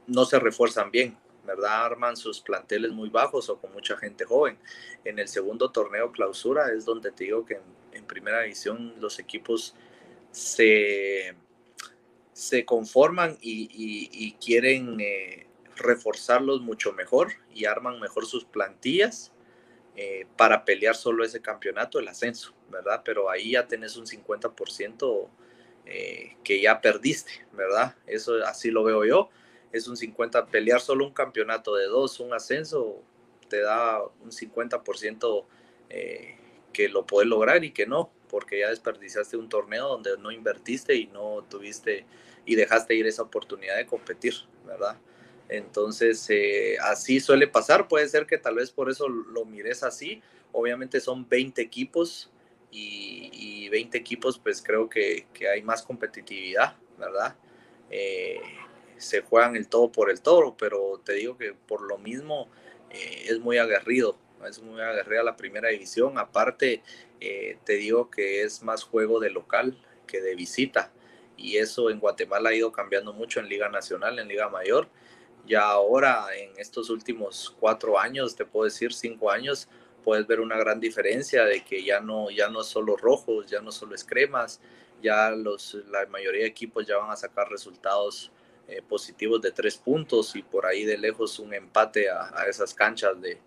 no 0.06 0.24
se 0.24 0.38
refuerzan 0.38 0.90
bien, 0.90 1.16
¿verdad? 1.46 1.86
Arman 1.86 2.16
sus 2.16 2.40
planteles 2.40 2.92
muy 2.92 3.08
bajos 3.08 3.48
o 3.48 3.58
con 3.58 3.72
mucha 3.72 3.96
gente 3.96 4.24
joven. 4.24 4.58
En 5.04 5.18
el 5.18 5.28
segundo 5.28 5.70
torneo 5.70 6.12
clausura 6.12 6.72
es 6.72 6.84
donde 6.84 7.10
te 7.10 7.24
digo 7.24 7.44
que 7.46 7.60
en, 7.92 8.04
primera 8.04 8.42
división 8.42 8.94
los 8.98 9.18
equipos 9.20 9.74
se, 10.32 11.34
se 12.32 12.64
conforman 12.64 13.38
y, 13.40 14.32
quieren 14.44 14.98
eh, 15.00 15.46
reforzarlos 15.76 16.60
mucho 16.60 16.92
mejor 16.92 17.32
y 17.54 17.66
arman 17.66 18.00
mejor 18.00 18.26
sus 18.26 18.44
plantillas 18.44 19.32
para 20.36 20.64
pelear 20.64 20.96
solo 20.96 21.24
ese 21.24 21.42
campeonato, 21.42 21.98
el 21.98 22.08
ascenso. 22.08 22.54
¿verdad? 22.70 23.02
Pero 23.04 23.30
ahí 23.30 23.52
ya 23.52 23.66
tenés 23.66 23.96
un 23.96 24.06
50% 24.06 25.28
eh, 25.86 26.36
que 26.44 26.60
ya 26.60 26.80
perdiste, 26.80 27.46
¿verdad? 27.52 27.96
Eso 28.06 28.44
así 28.44 28.70
lo 28.70 28.84
veo 28.84 29.04
yo. 29.04 29.28
Es 29.72 29.88
un 29.88 29.96
50, 29.96 30.46
pelear 30.46 30.80
solo 30.80 31.06
un 31.06 31.12
campeonato 31.12 31.74
de 31.74 31.86
dos, 31.86 32.20
un 32.20 32.32
ascenso, 32.32 33.02
te 33.48 33.60
da 33.60 34.02
un 34.02 34.30
50% 34.30 35.44
eh, 35.90 36.36
que 36.72 36.88
lo 36.88 37.06
puedes 37.06 37.28
lograr 37.28 37.64
y 37.64 37.72
que 37.72 37.86
no, 37.86 38.10
porque 38.28 38.60
ya 38.60 38.70
desperdiciaste 38.70 39.36
un 39.36 39.48
torneo 39.48 39.88
donde 39.88 40.16
no 40.18 40.30
invertiste 40.30 40.94
y 40.94 41.06
no 41.06 41.44
tuviste 41.48 42.06
y 42.46 42.54
dejaste 42.56 42.94
ir 42.94 43.06
esa 43.06 43.22
oportunidad 43.22 43.76
de 43.76 43.86
competir, 43.86 44.34
¿verdad? 44.64 44.98
Entonces, 45.50 46.24
eh, 46.30 46.76
así 46.80 47.18
suele 47.18 47.48
pasar, 47.48 47.88
puede 47.88 48.08
ser 48.08 48.24
que 48.24 48.38
tal 48.38 48.54
vez 48.54 48.70
por 48.70 48.88
eso 48.88 49.08
lo 49.08 49.44
mires 49.44 49.82
así. 49.82 50.22
Obviamente 50.52 51.00
son 51.00 51.28
20 51.28 51.60
equipos, 51.60 52.30
y, 52.72 53.68
20 53.68 53.98
equipos, 53.98 54.38
pues 54.38 54.62
creo 54.62 54.88
que, 54.88 55.26
hay 55.52 55.62
más 55.62 55.82
competitividad, 55.82 56.76
¿verdad? 56.98 57.34
Eh, 57.90 58.40
se 58.96 59.22
juegan 59.22 59.56
el 59.56 59.66
todo 59.66 59.90
por 59.90 60.08
el 60.10 60.20
todo, 60.20 60.56
pero 60.56 61.00
te 61.04 61.14
digo 61.14 61.36
que 61.36 61.52
por 61.52 61.82
lo 61.82 61.98
mismo 61.98 62.48
eh, 62.90 63.24
es 63.28 63.40
muy 63.40 63.58
aguerrido, 63.58 64.16
es 64.48 64.62
muy 64.62 64.80
aguerrida 64.80 65.24
la 65.24 65.36
primera 65.36 65.68
división. 65.70 66.16
Aparte, 66.18 66.82
te 67.18 67.72
digo 67.74 68.08
que 68.08 68.42
es 68.42 68.62
más 68.62 68.84
juego 68.84 69.20
de 69.20 69.30
local 69.30 69.76
que 70.06 70.20
de 70.20 70.34
visita. 70.36 70.92
Y 71.36 71.56
eso 71.56 71.90
en 71.90 71.98
Guatemala 71.98 72.50
ha 72.50 72.54
ido 72.54 72.70
cambiando 72.70 73.12
mucho 73.12 73.40
en 73.40 73.48
Liga 73.48 73.68
Nacional, 73.68 74.18
en 74.18 74.28
Liga 74.28 74.48
Mayor. 74.48 74.88
Ya 75.46 75.62
ahora, 75.62 76.26
en 76.36 76.52
estos 76.58 76.90
últimos 76.90 77.54
cuatro 77.58 77.98
años, 77.98 78.36
te 78.36 78.44
puedo 78.44 78.64
decir 78.64 78.92
cinco 78.92 79.30
años, 79.30 79.68
puedes 80.04 80.26
ver 80.26 80.40
una 80.40 80.56
gran 80.56 80.80
diferencia 80.80 81.44
de 81.44 81.64
que 81.64 81.84
ya 81.84 82.00
no, 82.00 82.30
ya 82.30 82.48
no 82.48 82.62
solo 82.62 82.96
rojos, 82.96 83.46
ya 83.48 83.60
no 83.60 83.72
solo 83.72 83.94
es 83.94 84.04
cremas, 84.04 84.60
ya 85.02 85.30
los, 85.30 85.74
la 85.88 86.06
mayoría 86.06 86.42
de 86.42 86.48
equipos 86.48 86.86
ya 86.86 86.96
van 86.96 87.10
a 87.10 87.16
sacar 87.16 87.48
resultados 87.48 88.30
eh, 88.68 88.82
positivos 88.82 89.40
de 89.40 89.50
tres 89.50 89.76
puntos 89.76 90.36
y 90.36 90.42
por 90.42 90.66
ahí 90.66 90.84
de 90.84 90.98
lejos 90.98 91.38
un 91.38 91.52
empate 91.54 92.08
a, 92.10 92.44
esas 92.48 92.74
canchas 92.74 93.20
de, 93.20 93.40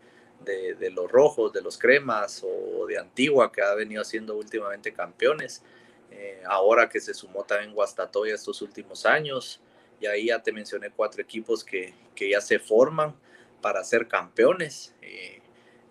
de, 0.44 0.92
los 0.92 1.10
rojos, 1.10 1.54
de 1.54 1.62
los 1.62 1.78
cremas 1.78 2.44
o 2.44 2.86
de 2.88 2.98
Antigua 2.98 3.52
que 3.52 3.62
ha 3.62 3.74
venido 3.74 4.04
siendo 4.04 4.36
últimamente 4.36 4.92
campeones. 4.92 5.64
Eh, 6.12 6.44
ahora 6.46 6.90
que 6.90 7.00
se 7.00 7.14
sumó 7.14 7.44
también 7.44 7.74
Guastatoya 7.74 8.36
estos 8.36 8.62
últimos 8.62 9.06
años 9.06 9.62
y 10.04 10.08
ahí 10.08 10.26
ya 10.28 10.42
te 10.42 10.52
mencioné 10.52 10.92
cuatro 10.92 11.22
equipos 11.22 11.64
que, 11.64 11.94
que 12.16 12.30
ya 12.30 12.42
se 12.42 12.60
forman 12.60 13.16
para 13.62 13.84
ser 13.84 14.08
campeones. 14.08 14.94
Eh, 15.02 15.42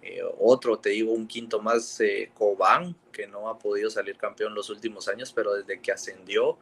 eh, 0.02 0.20
otro, 0.40 0.78
te 0.78 0.90
digo, 0.90 1.12
un 1.12 1.28
quinto 1.28 1.60
más, 1.60 2.00
eh, 2.00 2.30
Cobán, 2.34 2.96
que 3.12 3.28
no 3.28 3.48
ha 3.48 3.58
podido 3.58 3.88
salir 3.88 4.16
campeón 4.16 4.52
los 4.52 4.68
últimos 4.68 5.08
años, 5.08 5.32
pero 5.32 5.54
desde 5.54 5.80
que 5.80 5.92
ascendió 5.92 6.58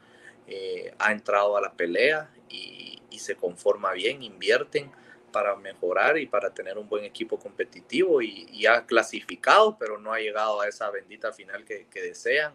eh, 0.47 0.93
ha 0.99 1.13
entrado 1.13 1.57
a 1.57 1.61
la 1.61 1.73
pelea 1.73 2.31
y, 2.49 2.89
se 3.19 3.37
conforma 3.37 3.93
bien, 3.93 4.23
invierten 4.23 4.91
para 5.31 5.55
mejorar 5.55 6.17
y 6.17 6.25
para 6.25 6.55
tener 6.55 6.79
un 6.79 6.89
buen 6.89 7.05
equipo 7.05 7.39
competitivo 7.39 8.23
y, 8.23 8.65
ha 8.65 8.87
clasificado, 8.87 9.77
pero 9.79 9.99
no 9.99 10.15
ha 10.15 10.21
llegado 10.21 10.63
a 10.63 10.67
esa 10.67 10.91
bendita 10.91 11.31
final 11.31 11.67
que, 11.67 11.87
desean. 11.93 12.55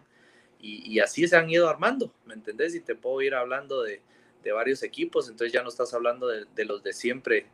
Y, 0.60 0.98
así 0.98 1.28
se 1.28 1.36
han 1.36 1.48
ido 1.48 1.68
armando, 1.68 2.12
¿me 2.24 2.34
entendés? 2.34 2.74
Y 2.74 2.80
te 2.80 2.96
puedo 2.96 3.22
ir 3.22 3.36
hablando 3.36 3.84
de, 3.84 4.00
varios 4.52 4.82
equipos, 4.82 5.28
entonces 5.28 5.52
ya 5.52 5.62
no 5.62 5.68
estás 5.68 5.94
hablando 5.94 6.28
de, 6.28 6.44
de 6.54 6.64
los 6.64 6.82
de 6.82 6.92
siempre 6.92 7.46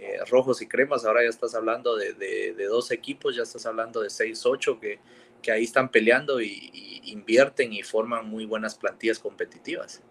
eh, 0.00 0.18
rojos 0.30 0.62
y 0.62 0.68
cremas, 0.68 1.04
ahora 1.04 1.24
ya 1.24 1.28
estás 1.28 1.56
hablando 1.56 1.96
de, 1.96 2.12
de, 2.12 2.64
dos 2.66 2.92
equipos, 2.92 3.34
ya 3.34 3.42
estás 3.42 3.66
hablando 3.66 4.00
de 4.00 4.10
seis, 4.10 4.46
ocho 4.46 4.78
que, 4.78 5.00
que 5.42 5.50
ahí 5.50 5.64
están 5.64 5.90
peleando 5.90 6.40
y, 6.40 7.00
invierten 7.06 7.72
y 7.72 7.82
forman 7.82 8.28
muy 8.28 8.44
buenas 8.44 8.76
plantillas 8.76 9.18
competitivas. 9.18 10.02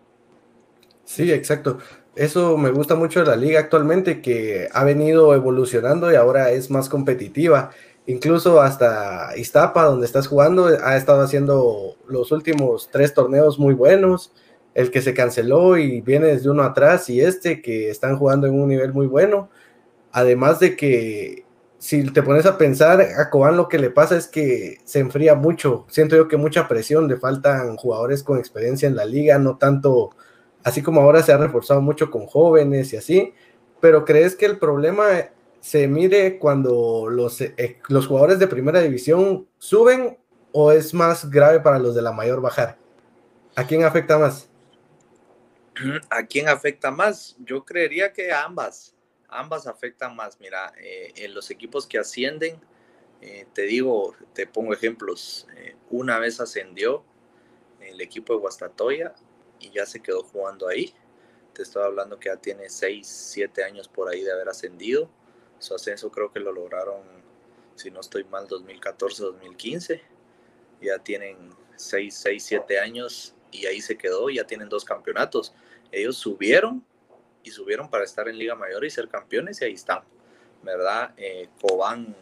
Sí, 1.05 1.31
exacto. 1.31 1.77
Eso 2.15 2.57
me 2.57 2.71
gusta 2.71 2.95
mucho 2.95 3.21
de 3.21 3.27
la 3.27 3.37
liga 3.37 3.61
actualmente, 3.61 4.21
que 4.21 4.67
ha 4.73 4.83
venido 4.83 5.33
evolucionando 5.33 6.11
y 6.11 6.15
ahora 6.15 6.51
es 6.51 6.69
más 6.69 6.89
competitiva. 6.89 7.71
incluso 8.07 8.61
hasta 8.61 9.37
Iztapa, 9.37 9.85
donde 9.85 10.05
estás 10.05 10.27
jugando, 10.27 10.65
ha 10.65 10.97
estado 10.97 11.21
haciendo 11.21 11.95
los 12.07 12.31
últimos 12.33 12.89
tres 12.91 13.13
torneos 13.13 13.57
muy 13.57 13.73
buenos. 13.73 14.33
El 14.77 14.91
que 14.91 15.01
se 15.01 15.15
canceló 15.15 15.75
y 15.75 16.01
viene 16.01 16.27
desde 16.27 16.51
uno 16.51 16.61
atrás 16.61 17.09
y 17.09 17.19
este 17.19 17.63
que 17.63 17.89
están 17.89 18.15
jugando 18.15 18.45
en 18.45 18.53
un 18.53 18.67
nivel 18.69 18.93
muy 18.93 19.07
bueno. 19.07 19.49
Además 20.11 20.59
de 20.59 20.75
que 20.75 21.47
si 21.79 22.03
te 22.11 22.21
pones 22.21 22.45
a 22.45 22.59
pensar, 22.59 23.01
a 23.01 23.29
Cobán 23.31 23.57
lo 23.57 23.69
que 23.69 23.79
le 23.79 23.89
pasa 23.89 24.15
es 24.15 24.27
que 24.27 24.77
se 24.83 24.99
enfría 24.99 25.33
mucho. 25.33 25.87
Siento 25.89 26.15
yo 26.15 26.27
que 26.27 26.37
mucha 26.37 26.67
presión, 26.67 27.07
le 27.07 27.17
faltan 27.17 27.75
jugadores 27.75 28.21
con 28.21 28.37
experiencia 28.37 28.87
en 28.87 28.95
la 28.95 29.05
liga, 29.05 29.39
no 29.39 29.57
tanto, 29.57 30.11
así 30.63 30.83
como 30.83 31.01
ahora 31.01 31.23
se 31.23 31.33
ha 31.33 31.37
reforzado 31.37 31.81
mucho 31.81 32.11
con 32.11 32.27
jóvenes 32.27 32.93
y 32.93 32.97
así. 32.97 33.33
Pero 33.79 34.05
¿crees 34.05 34.35
que 34.35 34.45
el 34.45 34.59
problema 34.59 35.05
se 35.59 35.87
mide 35.87 36.37
cuando 36.37 37.07
los, 37.09 37.41
eh, 37.41 37.79
los 37.89 38.05
jugadores 38.05 38.37
de 38.37 38.45
primera 38.45 38.79
división 38.79 39.47
suben 39.57 40.19
o 40.51 40.71
es 40.71 40.93
más 40.93 41.31
grave 41.31 41.61
para 41.61 41.79
los 41.79 41.95
de 41.95 42.03
la 42.03 42.11
mayor 42.11 42.41
bajar? 42.41 42.77
¿A 43.55 43.65
quién 43.65 43.83
afecta 43.83 44.19
más? 44.19 44.46
¿A 46.09 46.25
quién 46.25 46.47
afecta 46.49 46.91
más? 46.91 47.35
Yo 47.39 47.65
creería 47.65 48.13
que 48.13 48.31
a 48.31 48.43
ambas. 48.43 48.95
Ambas 49.27 49.67
afectan 49.67 50.15
más. 50.15 50.39
Mira, 50.39 50.73
eh, 50.79 51.13
en 51.17 51.33
los 51.33 51.51
equipos 51.51 51.85
que 51.85 51.97
ascienden, 51.99 52.59
eh, 53.21 53.45
te 53.53 53.63
digo, 53.63 54.15
te 54.33 54.47
pongo 54.47 54.73
ejemplos. 54.73 55.47
una 55.89 56.19
vez 56.19 56.39
ascendió 56.39 57.03
el 57.81 58.01
equipo 58.01 58.33
de 58.33 58.39
Guastatoya 58.39 59.15
y 59.59 59.71
ya 59.71 59.85
se 59.85 60.01
quedó 60.01 60.23
jugando 60.23 60.67
ahí. 60.67 60.93
Te 61.53 61.63
estoy 61.63 61.83
hablando 61.83 62.19
que 62.19 62.29
ya 62.29 62.37
tiene 62.37 62.69
6, 62.69 63.07
7 63.07 63.63
años 63.63 63.87
por 63.87 64.09
ahí 64.09 64.23
de 64.23 64.31
haber 64.31 64.49
ascendido. 64.49 65.09
Su 65.59 65.73
ascenso 65.73 66.11
creo 66.11 66.31
que 66.31 66.39
lo 66.39 66.51
lograron, 66.51 67.01
si 67.75 67.89
no 67.89 68.01
estoy 68.01 68.23
mal, 68.25 68.47
2014-2015. 68.47 70.01
Ya 70.81 70.99
tienen 70.99 71.49
6, 71.75 72.15
6, 72.15 72.43
7 72.43 72.79
años 72.79 73.35
y 73.51 73.65
ahí 73.65 73.81
se 73.81 73.97
quedó. 73.97 74.29
Ya 74.29 74.45
tienen 74.45 74.69
dos 74.69 74.85
campeonatos. 74.85 75.53
Ellos 75.91 76.17
subieron 76.17 76.83
y 77.43 77.51
subieron 77.51 77.89
para 77.89 78.03
estar 78.03 78.27
en 78.27 78.37
Liga 78.37 78.55
Mayor 78.55 78.85
y 78.85 78.89
ser 78.89 79.07
campeones 79.07 79.61
y 79.61 79.65
ahí 79.65 79.73
están. 79.73 80.01
¿Verdad? 80.63 81.13
Eh, 81.17 81.49
Cobán, 81.61 82.15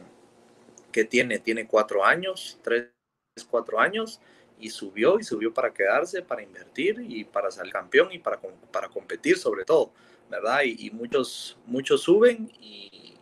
que 0.91 1.05
tiene? 1.05 1.39
Tiene 1.39 1.67
4 1.67 2.03
años, 2.05 2.59
3, 2.63 2.89
4 3.49 3.79
años 3.79 4.19
y 4.59 4.69
subió 4.69 5.19
y 5.19 5.23
subió 5.23 5.53
para 5.53 5.73
quedarse, 5.73 6.21
para 6.21 6.43
invertir 6.43 7.03
y 7.07 7.23
para 7.23 7.51
ser 7.51 7.69
campeón 7.69 8.11
y 8.11 8.19
para, 8.19 8.39
para 8.71 8.89
competir 8.89 9.37
sobre 9.37 9.65
todo, 9.65 9.91
¿verdad? 10.29 10.61
Y, 10.63 10.87
y 10.87 10.91
muchos, 10.91 11.57
muchos 11.65 12.01
suben 12.01 12.51
y, 12.59 13.15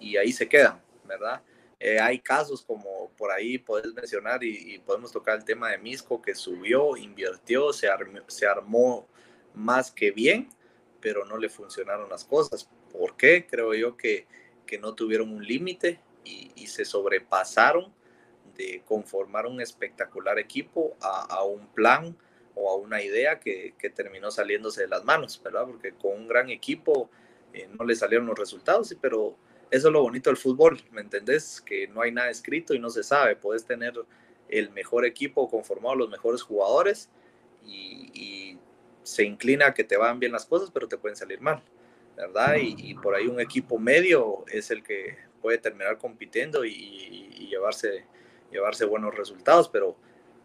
y 0.00 0.16
ahí 0.16 0.32
se 0.32 0.48
quedan, 0.48 0.80
¿verdad? 1.04 1.42
Eh, 1.82 1.98
hay 1.98 2.18
casos 2.18 2.62
como 2.62 3.10
por 3.16 3.32
ahí 3.32 3.56
puedes 3.56 3.94
mencionar 3.94 4.44
y, 4.44 4.78
podemos 4.80 5.10
tocar 5.10 5.38
el 5.38 5.44
tema 5.46 5.70
de 5.70 5.78
Misco 5.78 6.20
que 6.20 6.34
subió, 6.34 6.94
invirtió, 6.94 7.72
se, 7.72 7.88
se 8.26 8.46
armó 8.46 9.08
más 9.54 9.90
que 9.90 10.10
bien, 10.10 10.50
pero 11.00 11.24
no 11.24 11.38
le 11.38 11.48
funcionaron 11.48 12.10
las 12.10 12.24
cosas. 12.24 12.68
¿Por 12.92 13.16
qué? 13.16 13.46
Creo 13.46 13.72
yo 13.72 13.96
que, 13.96 14.26
que 14.66 14.78
no 14.78 14.94
tuvieron 14.94 15.32
un 15.32 15.42
límite 15.42 16.00
y, 16.22 16.50
se 16.66 16.84
sobrepasaron 16.84 17.92
de 18.54 18.82
conformar 18.84 19.46
un 19.46 19.60
espectacular 19.60 20.38
equipo 20.38 20.96
a, 21.00 21.22
a 21.22 21.42
un 21.42 21.66
plan 21.68 22.16
o 22.54 22.70
a 22.70 22.76
una 22.76 23.02
idea 23.02 23.40
que, 23.40 23.74
que, 23.78 23.90
terminó 23.90 24.30
saliéndose 24.30 24.82
de 24.82 24.88
las 24.88 25.04
manos, 25.04 25.40
¿verdad? 25.42 25.66
Porque 25.66 25.92
con 25.94 26.12
un 26.12 26.28
gran 26.28 26.50
equipo 26.50 27.10
eh, 27.52 27.68
no 27.76 27.84
le 27.84 27.96
salieron 27.96 28.26
los 28.26 28.38
resultados, 28.38 28.94
pero 29.00 29.36
eso 29.70 29.88
es 29.88 29.92
lo 29.92 30.02
bonito 30.02 30.30
del 30.30 30.36
fútbol, 30.36 30.80
¿me 30.90 31.00
entendés? 31.00 31.60
Que 31.60 31.86
no 31.86 32.02
hay 32.02 32.10
nada 32.10 32.28
escrito 32.28 32.74
y 32.74 32.78
no 32.80 32.90
se 32.90 33.04
sabe. 33.04 33.36
Puedes 33.36 33.64
tener 33.64 33.94
el 34.48 34.70
mejor 34.70 35.04
equipo 35.06 35.48
conformado, 35.48 35.94
los 35.94 36.10
mejores 36.10 36.42
jugadores 36.42 37.08
y, 37.64 38.58
se 39.02 39.24
inclina 39.24 39.68
a 39.68 39.74
que 39.74 39.82
te 39.82 39.96
van 39.96 40.20
bien 40.20 40.30
las 40.30 40.44
cosas, 40.44 40.70
pero 40.70 40.86
te 40.86 40.98
pueden 40.98 41.16
salir 41.16 41.40
mal, 41.40 41.62
¿verdad? 42.16 42.56
Y, 42.60 42.94
por 42.94 43.14
ahí 43.14 43.26
un 43.26 43.40
equipo 43.40 43.78
medio 43.78 44.44
es 44.46 44.70
el 44.70 44.84
que 44.84 45.16
puede 45.40 45.58
terminar 45.58 45.98
compitiendo 45.98 46.64
y, 46.64 47.48
llevarse, 47.48 48.04
llevarse 48.52 48.84
buenos 48.84 49.14
resultados, 49.14 49.68
pero 49.68 49.96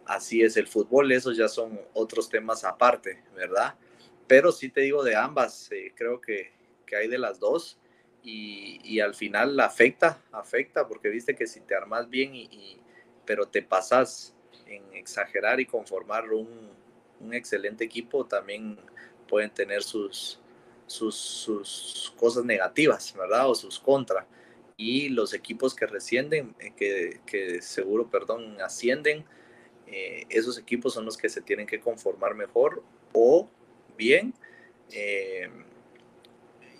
así 0.05 0.41
es 0.41 0.57
el 0.57 0.67
fútbol, 0.67 1.11
esos 1.11 1.37
ya 1.37 1.47
son 1.47 1.79
otros 1.93 2.29
temas 2.29 2.63
aparte, 2.63 3.21
¿verdad? 3.35 3.75
Pero 4.25 4.51
sí 4.51 4.69
te 4.69 4.81
digo 4.81 5.03
de 5.03 5.15
ambas, 5.15 5.71
eh, 5.71 5.93
creo 5.95 6.19
que, 6.21 6.53
que 6.87 6.95
hay 6.95 7.07
de 7.07 7.19
las 7.19 7.39
dos 7.39 7.77
y, 8.25 8.99
al 8.99 9.13
final 9.13 9.59
afecta, 9.59 10.19
afecta, 10.31 10.87
porque 10.87 11.09
viste 11.09 11.35
que 11.35 11.45
si 11.45 11.61
te 11.61 11.75
armas 11.75 12.09
bien, 12.09 12.35
y, 12.35 12.79
pero 13.25 13.47
te 13.47 13.61
pasas 13.61 14.35
en 14.65 14.81
exagerar 14.93 15.59
y 15.59 15.65
conformar 15.65 16.31
un, 16.31 16.73
excelente 17.31 17.83
equipo, 17.83 18.25
también 18.25 18.77
pueden 19.27 19.49
tener 19.49 19.81
sus, 19.83 20.39
sus, 20.85 22.13
cosas 22.17 22.45
negativas, 22.45 23.13
¿verdad? 23.15 23.49
O 23.49 23.55
sus 23.55 23.79
contras. 23.79 24.25
Y 24.77 25.09
los 25.09 25.33
equipos 25.33 25.73
que 25.73 25.87
rescienden, 25.87 26.55
eh, 26.59 26.73
que, 26.75 27.21
que 27.25 27.61
seguro, 27.61 28.09
perdón, 28.09 28.59
ascienden, 28.61 29.25
eh, 29.87 30.25
esos 30.29 30.57
equipos 30.57 30.93
son 30.93 31.05
los 31.05 31.17
que 31.17 31.29
se 31.29 31.41
tienen 31.41 31.67
que 31.67 31.79
conformar 31.79 32.35
mejor 32.35 32.83
o 33.13 33.49
bien. 33.97 34.33
Eh, 34.91 35.49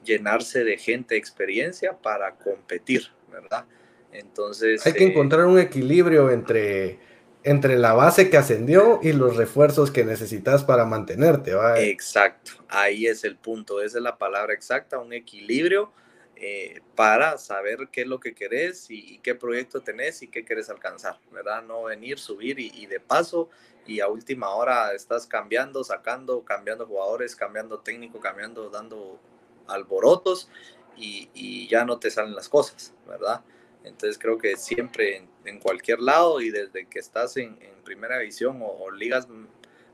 llenarse 0.05 0.63
de 0.63 0.77
gente, 0.77 1.17
experiencia 1.17 1.97
para 1.97 2.35
competir, 2.35 3.11
¿verdad? 3.31 3.65
Entonces... 4.11 4.85
Hay 4.85 4.93
que 4.93 5.03
eh, 5.03 5.07
encontrar 5.07 5.45
un 5.45 5.59
equilibrio 5.59 6.31
entre, 6.31 6.99
entre 7.43 7.77
la 7.77 7.93
base 7.93 8.29
que 8.29 8.37
ascendió 8.37 8.99
y 9.03 9.11
los 9.11 9.35
refuerzos 9.35 9.91
que 9.91 10.05
necesitas 10.05 10.63
para 10.63 10.85
mantenerte, 10.85 11.53
¿va? 11.53 11.79
Exacto, 11.79 12.51
ahí 12.69 13.07
es 13.07 13.23
el 13.23 13.35
punto, 13.35 13.81
esa 13.81 13.97
es 13.97 14.03
la 14.03 14.17
palabra 14.17 14.53
exacta, 14.53 14.99
un 14.99 15.11
equilibrio 15.11 15.91
eh, 16.37 16.81
para 16.95 17.37
saber 17.37 17.89
qué 17.91 18.01
es 18.01 18.07
lo 18.07 18.19
que 18.19 18.33
querés 18.33 18.87
y, 18.89 19.19
qué 19.19 19.35
proyecto 19.35 19.81
tenés 19.81 20.21
y 20.21 20.27
qué 20.27 20.45
querés 20.45 20.69
alcanzar, 20.69 21.17
¿verdad? 21.31 21.63
No 21.63 21.83
venir, 21.83 22.19
subir 22.19 22.59
y, 22.59 22.71
y 22.73 22.85
de 22.87 22.99
paso 22.99 23.49
y 23.87 23.99
a 23.99 24.07
última 24.07 24.49
hora 24.49 24.93
estás 24.93 25.27
cambiando, 25.27 25.83
sacando, 25.83 26.43
cambiando 26.43 26.87
jugadores, 26.87 27.35
cambiando 27.35 27.79
técnico, 27.79 28.19
cambiando, 28.19 28.69
dando 28.69 29.19
alborotos 29.67 30.49
y, 30.97 31.67
ya 31.67 31.83
no 31.83 31.99
te 31.99 32.09
salen 32.09 32.35
las 32.35 32.47
cosas, 32.47 32.93
¿verdad? 33.07 33.41
Entonces 33.83 34.17
creo 34.17 34.37
que 34.37 34.55
siempre 34.55 35.27
en, 35.45 35.59
cualquier 35.59 35.99
lado 35.99 36.41
y 36.41 36.49
desde 36.49 36.87
que 36.87 36.99
estás 36.99 37.37
en, 37.37 37.57
primera 37.83 38.17
división 38.17 38.61
o, 38.63 38.89
ligas 38.89 39.27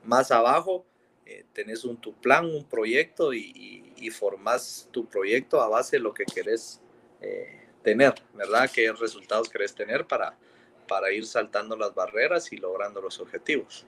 más 0.03 0.31
abajo, 0.31 0.85
eh, 1.25 1.43
tenés 1.51 1.83
un 1.83 1.97
tu 1.97 2.13
plan, 2.13 2.45
un 2.45 2.63
proyecto 2.63 3.33
y, 3.33 3.93
y, 3.97 4.09
formas 4.11 4.87
tu 4.91 5.05
proyecto 5.05 5.61
a 5.61 5.67
base 5.67 5.97
de 5.97 6.03
lo 6.03 6.13
que 6.13 6.23
querés 6.23 6.79
eh, 7.19 7.67
tener, 7.83 8.15
¿verdad? 8.33 8.69
¿Qué 8.73 8.91
resultados 8.93 9.49
querés 9.49 9.75
tener 9.75 10.07
para, 10.07 10.37
para 10.87 11.11
ir 11.11 11.25
saltando 11.25 11.75
las 11.75 11.93
barreras 11.93 12.51
y 12.53 12.57
logrando 12.57 13.01
los 13.01 13.19
objetivos? 13.19 13.85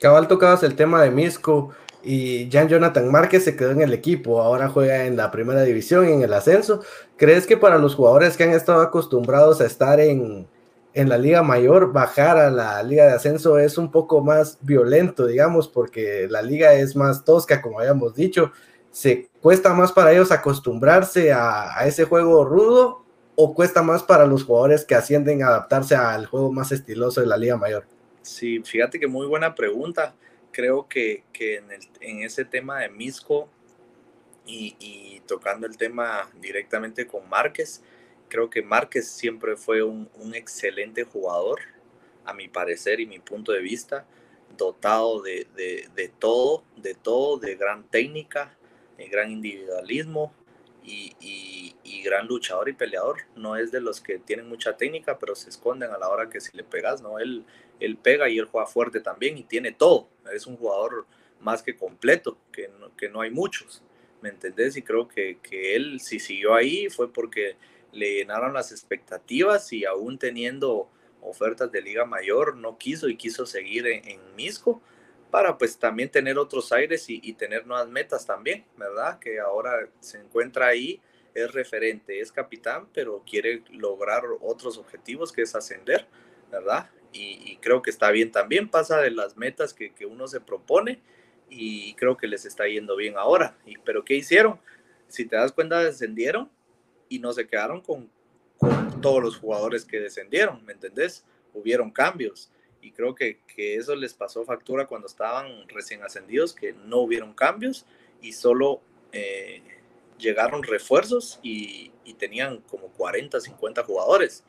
Cabal, 0.00 0.26
tocabas 0.26 0.62
el 0.64 0.74
tema 0.74 1.02
de 1.02 1.10
Misco 1.10 1.74
y 2.04 2.50
Jan 2.50 2.68
Jonathan 2.68 3.10
Márquez 3.10 3.44
se 3.44 3.56
quedó 3.56 3.70
en 3.70 3.80
el 3.80 3.92
equipo, 3.92 4.42
ahora 4.42 4.68
juega 4.68 5.06
en 5.06 5.16
la 5.16 5.30
primera 5.30 5.62
división, 5.62 6.06
en 6.06 6.22
el 6.22 6.32
ascenso. 6.34 6.82
¿Crees 7.16 7.46
que 7.46 7.56
para 7.56 7.78
los 7.78 7.94
jugadores 7.94 8.36
que 8.36 8.44
han 8.44 8.50
estado 8.50 8.82
acostumbrados 8.82 9.60
a 9.60 9.66
estar 9.66 10.00
en, 10.00 10.46
en 10.92 11.08
la 11.08 11.18
liga 11.18 11.42
mayor, 11.42 11.92
bajar 11.92 12.36
a 12.36 12.50
la 12.50 12.82
liga 12.82 13.06
de 13.06 13.12
ascenso 13.12 13.58
es 13.58 13.78
un 13.78 13.90
poco 13.90 14.20
más 14.20 14.58
violento, 14.60 15.26
digamos, 15.26 15.68
porque 15.68 16.26
la 16.28 16.42
liga 16.42 16.74
es 16.74 16.94
más 16.94 17.24
tosca, 17.24 17.62
como 17.62 17.80
habíamos 17.80 18.14
dicho? 18.14 18.52
¿Se 18.90 19.28
cuesta 19.40 19.72
más 19.72 19.90
para 19.90 20.12
ellos 20.12 20.30
acostumbrarse 20.30 21.32
a, 21.32 21.78
a 21.78 21.86
ese 21.86 22.04
juego 22.04 22.44
rudo 22.44 23.04
o 23.34 23.54
cuesta 23.54 23.82
más 23.82 24.02
para 24.02 24.26
los 24.26 24.44
jugadores 24.44 24.84
que 24.84 24.94
ascienden 24.94 25.42
a 25.42 25.48
adaptarse 25.48 25.96
al 25.96 26.26
juego 26.26 26.52
más 26.52 26.70
estiloso 26.70 27.20
de 27.20 27.26
la 27.26 27.36
liga 27.36 27.56
mayor? 27.56 27.84
Sí, 28.22 28.62
fíjate 28.64 29.00
que 29.00 29.06
muy 29.06 29.26
buena 29.26 29.54
pregunta 29.54 30.14
creo 30.54 30.88
que, 30.88 31.24
que 31.32 31.56
en, 32.00 32.22
ese 32.22 32.44
tema 32.44 32.78
de 32.78 32.88
Misco 32.88 33.50
y, 34.46 35.20
tocando 35.26 35.66
el 35.66 35.76
tema 35.76 36.30
directamente 36.40 37.06
con 37.06 37.28
Márquez, 37.28 37.82
creo 38.28 38.48
que 38.48 38.62
Márquez 38.62 39.08
siempre 39.08 39.56
fue 39.56 39.82
un, 39.82 40.08
excelente 40.34 41.04
jugador, 41.04 41.60
a 42.24 42.32
mi 42.32 42.48
parecer 42.48 43.00
y 43.00 43.06
mi 43.06 43.18
punto 43.18 43.52
de 43.52 43.60
vista, 43.60 44.06
dotado 44.56 45.20
de, 45.20 45.46
de, 45.56 45.88
de 45.94 46.08
todo, 46.08 46.64
de 46.76 46.94
todo, 46.94 47.38
de 47.38 47.56
gran 47.56 47.84
técnica, 47.84 48.56
de 48.96 49.08
gran 49.08 49.30
individualismo 49.30 50.32
y, 50.84 51.14
y, 51.20 51.76
y, 51.82 52.02
gran 52.02 52.26
luchador 52.26 52.68
y 52.68 52.74
peleador. 52.74 53.22
No 53.34 53.56
es 53.56 53.72
de 53.72 53.80
los 53.80 54.00
que 54.00 54.18
tienen 54.18 54.48
mucha 54.48 54.76
técnica, 54.76 55.18
pero 55.18 55.34
se 55.34 55.50
esconden 55.50 55.90
a 55.90 55.98
la 55.98 56.08
hora 56.08 56.30
que 56.30 56.40
si 56.40 56.56
le 56.56 56.64
pegas, 56.64 57.02
¿no? 57.02 57.18
Él, 57.18 57.44
él 57.80 57.96
pega 57.96 58.28
y 58.28 58.38
él 58.38 58.46
juega 58.46 58.66
fuerte 58.66 59.00
también 59.00 59.36
y 59.38 59.44
tiene 59.44 59.72
todo. 59.72 60.08
Es 60.32 60.46
un 60.46 60.56
jugador 60.56 61.06
más 61.40 61.62
que 61.62 61.76
completo, 61.76 62.38
que 62.52 62.68
no, 62.68 62.94
que 62.96 63.08
no 63.08 63.20
hay 63.20 63.30
muchos, 63.30 63.82
¿me 64.22 64.30
entendés? 64.30 64.76
Y 64.76 64.82
creo 64.82 65.08
que, 65.08 65.38
que, 65.42 65.76
él 65.76 66.00
si 66.00 66.18
siguió 66.18 66.54
ahí 66.54 66.88
fue 66.88 67.12
porque 67.12 67.56
le 67.92 68.14
llenaron 68.14 68.54
las 68.54 68.72
expectativas 68.72 69.72
y 69.72 69.84
aún 69.84 70.18
teniendo 70.18 70.88
ofertas 71.24 71.72
de 71.72 71.82
Liga 71.82 72.04
Mayor, 72.04 72.56
no 72.56 72.78
quiso 72.78 73.08
y 73.08 73.16
quiso 73.16 73.46
seguir 73.46 73.86
en, 73.86 74.20
Misco 74.36 74.82
para 75.30 75.56
pues 75.58 75.78
también 75.78 76.10
tener 76.10 76.38
otros 76.38 76.72
aires 76.72 77.06
y, 77.08 77.32
tener 77.34 77.66
nuevas 77.66 77.88
metas 77.88 78.24
también, 78.24 78.64
¿verdad? 78.76 79.18
Que 79.18 79.40
ahora 79.40 79.88
se 80.00 80.18
encuentra 80.18 80.68
ahí, 80.68 81.00
es 81.34 81.52
referente, 81.52 82.20
es 82.20 82.30
capitán, 82.30 82.88
pero 82.92 83.22
quiere 83.28 83.64
lograr 83.70 84.22
otros 84.40 84.78
objetivos 84.78 85.32
que 85.32 85.42
es 85.42 85.54
ascender, 85.56 86.06
¿verdad? 86.52 86.88
Y, 87.16 87.58
creo 87.62 87.80
que 87.80 87.90
está 87.90 88.10
bien 88.10 88.32
también, 88.32 88.68
pasa 88.68 89.00
de 89.00 89.10
las 89.10 89.36
metas 89.36 89.72
que, 89.72 89.94
que, 89.94 90.04
uno 90.04 90.26
se 90.26 90.40
propone 90.40 91.00
y 91.48 91.94
creo 91.94 92.16
que 92.16 92.26
les 92.26 92.44
está 92.44 92.66
yendo 92.66 92.96
bien 92.96 93.16
ahora. 93.16 93.56
Y, 93.64 93.78
pero 93.78 94.04
¿qué 94.04 94.16
hicieron? 94.16 94.60
Si 95.06 95.24
te 95.24 95.36
das 95.36 95.52
cuenta, 95.52 95.82
descendieron 95.82 96.50
y 97.08 97.20
no 97.20 97.32
se 97.32 97.46
quedaron 97.46 97.80
con, 97.80 98.10
todos 99.00 99.22
los 99.22 99.36
jugadores 99.36 99.84
que 99.84 100.00
descendieron, 100.00 100.64
¿me 100.64 100.72
entendés? 100.72 101.24
Hubieron 101.52 101.90
cambios 101.90 102.50
y 102.80 102.90
creo 102.92 103.14
que, 103.14 103.40
que, 103.54 103.76
eso 103.76 103.94
les 103.94 104.14
pasó 104.14 104.44
factura 104.44 104.86
cuando 104.86 105.06
estaban 105.06 105.68
recién 105.68 106.02
ascendidos, 106.02 106.54
que 106.54 106.72
no 106.72 106.98
hubieron 106.98 107.34
cambios 107.34 107.86
y 108.22 108.32
solo 108.32 108.80
eh, 109.12 109.62
llegaron 110.18 110.62
refuerzos 110.62 111.38
y, 111.42 111.90
tenían 112.18 112.60
como 112.62 112.88
40, 112.88 113.40
50 113.40 113.82
jugadores 113.82 114.44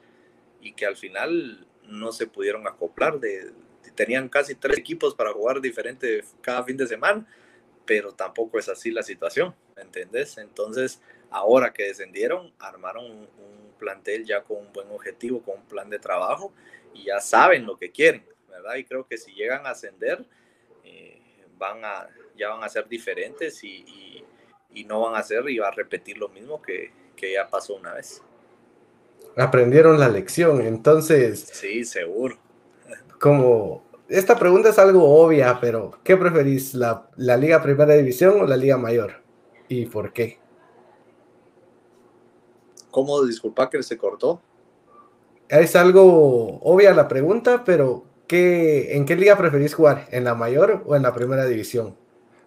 y 0.61 0.73
que 0.73 0.85
al 0.85 0.95
final 0.95 1.67
no 1.87 2.11
se 2.11 2.27
pudieron 2.27 2.67
acoplar, 2.67 3.19
tenían 3.95 4.29
casi 4.29 4.55
tres 4.55 4.77
equipos 4.77 5.15
para 5.15 5.31
jugar 5.31 5.61
diferente 5.61 6.23
cada 6.41 6.63
fin 6.63 6.77
de 6.77 6.87
semana, 6.87 7.25
pero 7.85 8.13
tampoco 8.13 8.59
es 8.59 8.67
así 8.69 8.91
la 8.91 9.03
situación, 9.03 9.55
¿me 9.75 9.83
entendés? 9.83 10.37
Entonces, 10.37 11.01
ahora 11.29 11.71
que 11.71 11.83
descendieron, 11.83 12.53
armaron 12.59 13.05
un, 13.05 13.55
plantel 13.77 14.23
ya 14.23 14.41
con 14.41 14.57
un 14.57 14.71
buen 14.71 14.89
objetivo, 14.89 15.43
con 15.43 15.59
un 15.59 15.65
plan 15.67 15.89
de 15.89 15.99
trabajo 15.99 16.53
y 16.93 17.03
ya 17.03 17.19
saben 17.19 17.65
lo 17.65 17.77
que 17.77 17.91
quieren, 17.91 18.25
¿verdad? 18.49 18.75
Y 18.75 18.85
creo 18.85 19.05
que 19.05 19.17
si 19.17 19.33
llegan 19.33 19.67
a 19.67 19.71
ascender, 19.71 20.25
eh, 20.85 21.21
van 21.57 21.83
a, 21.83 22.07
ya 22.37 22.49
van 22.49 22.63
a 22.63 22.69
ser 22.69 22.87
diferentes 22.87 23.61
y, 23.63 24.23
no 24.87 25.01
van 25.01 25.15
a 25.15 25.19
hacer 25.19 25.49
y 25.49 25.57
va 25.57 25.67
a 25.67 25.71
repetir 25.71 26.17
lo 26.17 26.29
mismo 26.29 26.61
que 26.61 26.91
ya 27.19 27.49
pasó 27.49 27.75
una 27.75 27.93
vez. 27.93 28.21
Aprendieron 29.37 29.99
la 29.99 30.09
lección, 30.09 30.61
entonces. 30.61 31.49
Sí, 31.51 31.83
seguro. 31.83 32.37
Como 33.19 33.85
esta 34.07 34.37
pregunta 34.37 34.69
es 34.69 34.79
algo 34.79 35.03
obvia, 35.03 35.59
pero 35.59 35.99
¿qué 36.03 36.15
preferís, 36.15 36.75
la, 36.75 37.09
la 37.15 37.37
Liga 37.37 37.61
Primera 37.61 37.95
División 37.95 38.41
o 38.41 38.45
la 38.45 38.55
Liga 38.55 38.77
Mayor? 38.77 39.23
¿Y 39.67 39.87
por 39.87 40.13
qué? 40.13 40.37
¿Cómo? 42.91 43.23
Disculpa 43.23 43.69
que 43.69 43.81
se 43.83 43.97
cortó. 43.97 44.41
Es 45.49 45.75
algo 45.75 46.59
obvia 46.61 46.93
la 46.93 47.07
pregunta, 47.07 47.63
pero 47.65 48.05
¿qué, 48.27 48.95
¿en 48.95 49.05
qué 49.05 49.15
liga 49.15 49.37
preferís 49.37 49.73
jugar? 49.73 50.07
¿En 50.11 50.23
la 50.23 50.33
mayor 50.35 50.83
o 50.85 50.95
en 50.95 51.03
la 51.03 51.13
primera 51.13 51.45
división? 51.45 51.95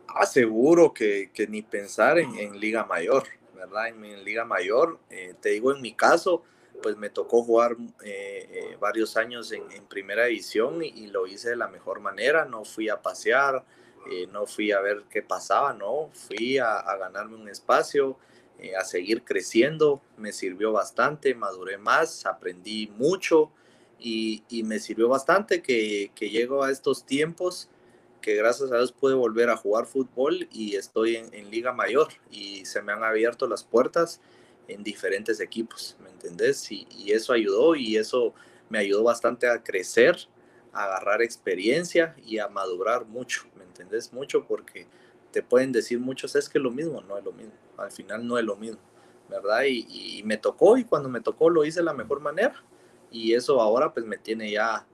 Ah, 0.07 0.27
seguro 0.27 0.93
que, 0.93 1.31
que 1.33 1.47
ni 1.47 1.63
pensar 1.63 2.19
en, 2.19 2.35
en, 2.39 2.59
liga 2.59 2.85
mayor, 2.85 3.25
¿verdad? 3.55 3.89
En, 3.89 4.25
liga 4.25 4.45
mayor, 4.45 4.99
eh, 5.11 5.35
te 5.41 5.51
digo, 5.51 5.75
en 5.75 5.83
mi 5.83 5.95
caso, 5.95 6.43
pues 6.83 6.97
me 6.97 7.11
tocó 7.11 7.43
jugar 7.43 7.77
eh, 8.05 8.49
eh, 8.51 8.77
varios 8.81 9.17
años 9.17 9.53
en, 9.53 9.87
primera 9.89 10.27
división 10.27 10.83
y, 10.83 11.07
lo 11.09 11.27
hice 11.27 11.51
de 11.51 11.57
la 11.57 11.69
mejor 11.69 12.01
manera. 12.01 12.45
No 12.45 12.65
fui 12.65 12.89
a 12.89 13.01
pasear, 13.03 13.65
no 14.33 14.47
fui 14.47 14.73
a 14.73 14.81
ver 14.81 15.05
qué 15.11 15.23
pasaba, 15.23 15.73
no, 15.73 16.11
fui 16.13 16.59
a, 16.59 16.79
a 16.79 16.97
ganarme 16.97 17.37
un 17.37 17.49
espacio. 17.49 18.19
Eh, 18.59 18.75
a 18.75 18.85
seguir 18.85 19.23
creciendo. 19.23 20.03
Me 20.17 20.33
sirvió 20.33 20.73
bastante, 20.73 21.35
maduré 21.35 21.79
más, 21.79 22.27
aprendí 22.27 22.89
mucho 22.89 23.53
y, 24.01 24.43
me 24.65 24.81
sirvió 24.81 25.09
bastante 25.09 25.63
que, 25.63 26.11
que, 26.15 26.31
llego 26.31 26.65
a 26.65 26.71
estos 26.71 27.07
tiempos 27.07 27.69
que 28.21 28.35
gracias 28.35 28.73
a 28.73 28.77
Dios 28.77 28.93
pude 28.93 29.15
volver 29.15 29.49
a 29.51 29.57
jugar 29.57 29.87
fútbol 29.87 30.49
y 30.51 30.75
estoy 30.75 31.17
en, 31.17 31.51
Liga 31.51 31.73
Mayor 31.73 32.09
y 32.31 32.65
se 32.65 32.83
me 32.83 32.93
han 32.93 33.05
abierto 33.05 33.47
las 33.47 33.63
puertas 33.63 34.21
en 34.69 34.83
diferentes 34.83 35.41
equipos, 35.41 35.97
¿me 36.01 36.11
entendés? 36.11 36.71
Y, 36.71 36.87
y 36.91 37.13
eso 37.13 37.33
ayudó 37.33 37.75
y 37.75 37.97
eso 37.97 38.35
me 38.69 38.79
ayudó 38.79 39.03
bastante 39.03 39.49
a 39.49 39.63
crecer, 39.63 40.17
a 40.73 40.85
agarrar 40.85 41.23
experiencia 41.23 42.15
y 42.25 42.39
a 42.39 42.49
madurar 42.49 43.07
mucho, 43.07 43.49
¿me 43.57 43.65
entendés? 43.65 44.13
Mucho 44.13 44.45
porque 44.47 44.87
te 45.31 45.43
pueden 45.43 45.73
decir 45.73 45.99
muchos, 45.99 46.35
es 46.37 46.49
que 46.49 46.59
lo 46.59 46.71
mismo, 46.71 47.01
no 47.03 47.19
es 47.19 47.25
lo 47.25 47.33
mismo, 47.33 47.53
al 47.77 47.91
final 47.91 48.27
no 48.27 48.39
es 48.39 48.45
lo 48.45 48.57
mismo, 48.57 48.81
¿verdad? 49.29 49.63
Y, 49.67 50.23
me 50.25 50.37
tocó 50.37 50.77
y 50.77 50.85
cuando 50.85 51.09
me 51.09 51.21
tocó 51.21 51.51
lo 51.51 51.65
hice 51.65 51.81
de 51.81 51.85
la 51.85 51.95
mejor 51.95 52.21
manera 52.21 52.63
y 53.11 53.35
eso 53.35 53.61
ahora 53.61 53.93
pues 53.93 54.05
me 54.05 54.19
tiene 54.19 54.51
ya, 54.51 54.87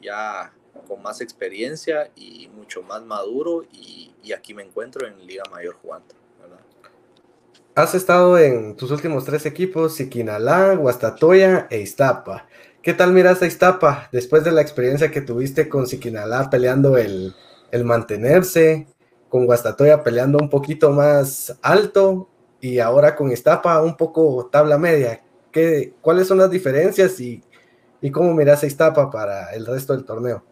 ya 0.00 0.52
con 0.86 1.02
más 1.02 1.20
experiencia 1.20 2.10
y 2.16 2.48
mucho 2.48 2.82
más 2.82 3.02
maduro 3.02 3.64
y, 3.72 4.10
aquí 4.32 4.54
me 4.54 4.62
encuentro 4.62 5.06
en 5.06 5.26
Liga 5.26 5.42
Mayor 5.50 5.74
jugando. 5.74 6.14
Has 7.74 7.94
estado 7.94 8.38
en 8.38 8.76
tus 8.76 8.90
últimos 8.90 9.24
tres 9.24 9.46
equipos, 9.46 9.94
Siquinalá, 9.94 10.74
Guastatoya 10.74 11.66
e 11.70 11.80
Iztapa. 11.80 12.46
¿Qué 12.82 12.92
tal 12.92 13.12
miras 13.12 13.40
a 13.42 13.46
Iztapa 13.46 14.08
después 14.12 14.44
de 14.44 14.52
la 14.52 14.60
experiencia 14.60 15.10
que 15.10 15.22
tuviste 15.22 15.68
con 15.68 15.86
Siquinalá 15.86 16.50
peleando 16.50 16.96
el, 16.98 17.34
el 17.70 17.84
mantenerse? 17.84 18.86
con 19.32 19.46
Guastatoya 19.46 20.04
peleando 20.04 20.36
un 20.36 20.50
poquito 20.50 20.90
más 20.90 21.56
alto 21.62 22.28
y 22.60 22.80
ahora 22.80 23.16
con 23.16 23.30
Estapa 23.30 23.80
un 23.80 23.96
poco 23.96 24.46
tabla 24.52 24.76
media. 24.76 25.22
¿Qué, 25.50 25.94
¿Cuáles 26.02 26.28
son 26.28 26.36
las 26.36 26.50
diferencias 26.50 27.18
y, 27.18 27.42
y 28.02 28.10
cómo 28.10 28.34
miras 28.34 28.62
a 28.62 28.66
Estapa 28.66 29.10
para 29.10 29.54
el 29.54 29.64
resto 29.64 29.94
del 29.94 30.04
torneo? 30.04 30.44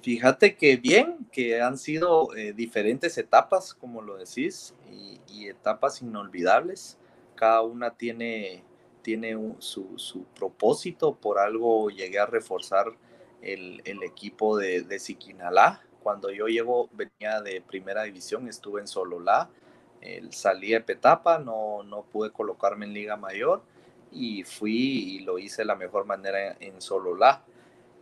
Fíjate 0.00 0.56
que 0.56 0.78
bien, 0.78 1.26
que 1.30 1.60
han 1.60 1.76
sido 1.76 2.34
eh, 2.34 2.54
diferentes 2.54 3.18
etapas, 3.18 3.74
como 3.74 4.00
lo 4.00 4.16
decís, 4.16 4.72
y, 4.90 5.48
etapas 5.48 6.02
inolvidables. 6.02 6.98
Cada 7.36 7.62
una 7.62 7.90
tiene, 7.90 8.64
tiene 9.02 9.36
su, 9.60 9.96
su, 9.96 10.24
propósito, 10.24 11.14
por 11.14 11.38
algo 11.38 11.88
llegué 11.90 12.18
a 12.18 12.26
reforzar 12.26 12.86
el, 13.42 13.80
el 13.84 14.02
equipo 14.02 14.56
de, 14.56 14.82
de 14.82 14.98
Siquinalá, 14.98 15.86
cuando 16.06 16.30
yo 16.30 16.46
llego, 16.46 16.88
venía 16.92 17.40
de 17.40 17.60
primera 17.60 18.04
división, 18.04 18.46
estuve 18.46 18.80
en 18.80 18.86
Sololá, 18.86 19.50
salí 20.30 20.70
de 20.70 20.80
Petapa, 20.80 21.40
no, 21.40 21.82
no 21.82 22.04
pude 22.04 22.30
colocarme 22.30 22.86
en 22.86 22.92
Liga 22.92 23.16
Mayor 23.16 23.64
y 24.12 24.44
fui 24.44 24.72
y 24.72 25.18
lo 25.24 25.40
hice 25.40 25.62
de 25.62 25.66
la 25.66 25.74
mejor 25.74 26.06
manera 26.06 26.56
en 26.60 26.80
Sololá. 26.80 27.42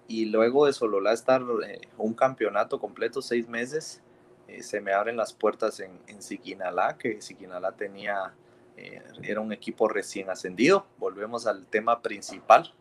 Y 0.06 0.26
luego 0.26 0.66
de 0.66 0.74
Sololá 0.74 1.14
estar 1.14 1.42
eh, 1.66 1.80
un 1.96 2.12
campeonato 2.12 2.78
completo, 2.78 3.22
seis 3.22 3.48
meses, 3.48 4.02
eh, 4.48 4.62
se 4.62 4.80
me 4.80 4.92
abren 4.92 5.16
las 5.16 5.32
puertas 5.32 5.80
en, 5.80 5.98
en 6.06 6.22
Siquinalá, 6.22 6.96
que 6.98 7.20
Siquinalá 7.20 7.72
tenía, 7.72 8.34
eh, 8.76 9.02
era 9.22 9.40
un 9.40 9.52
equipo 9.52 9.88
recién 9.88 10.30
ascendido. 10.30 10.86
Volvemos 10.98 11.46
al 11.46 11.66
tema 11.66 12.02
principal, 12.02 12.72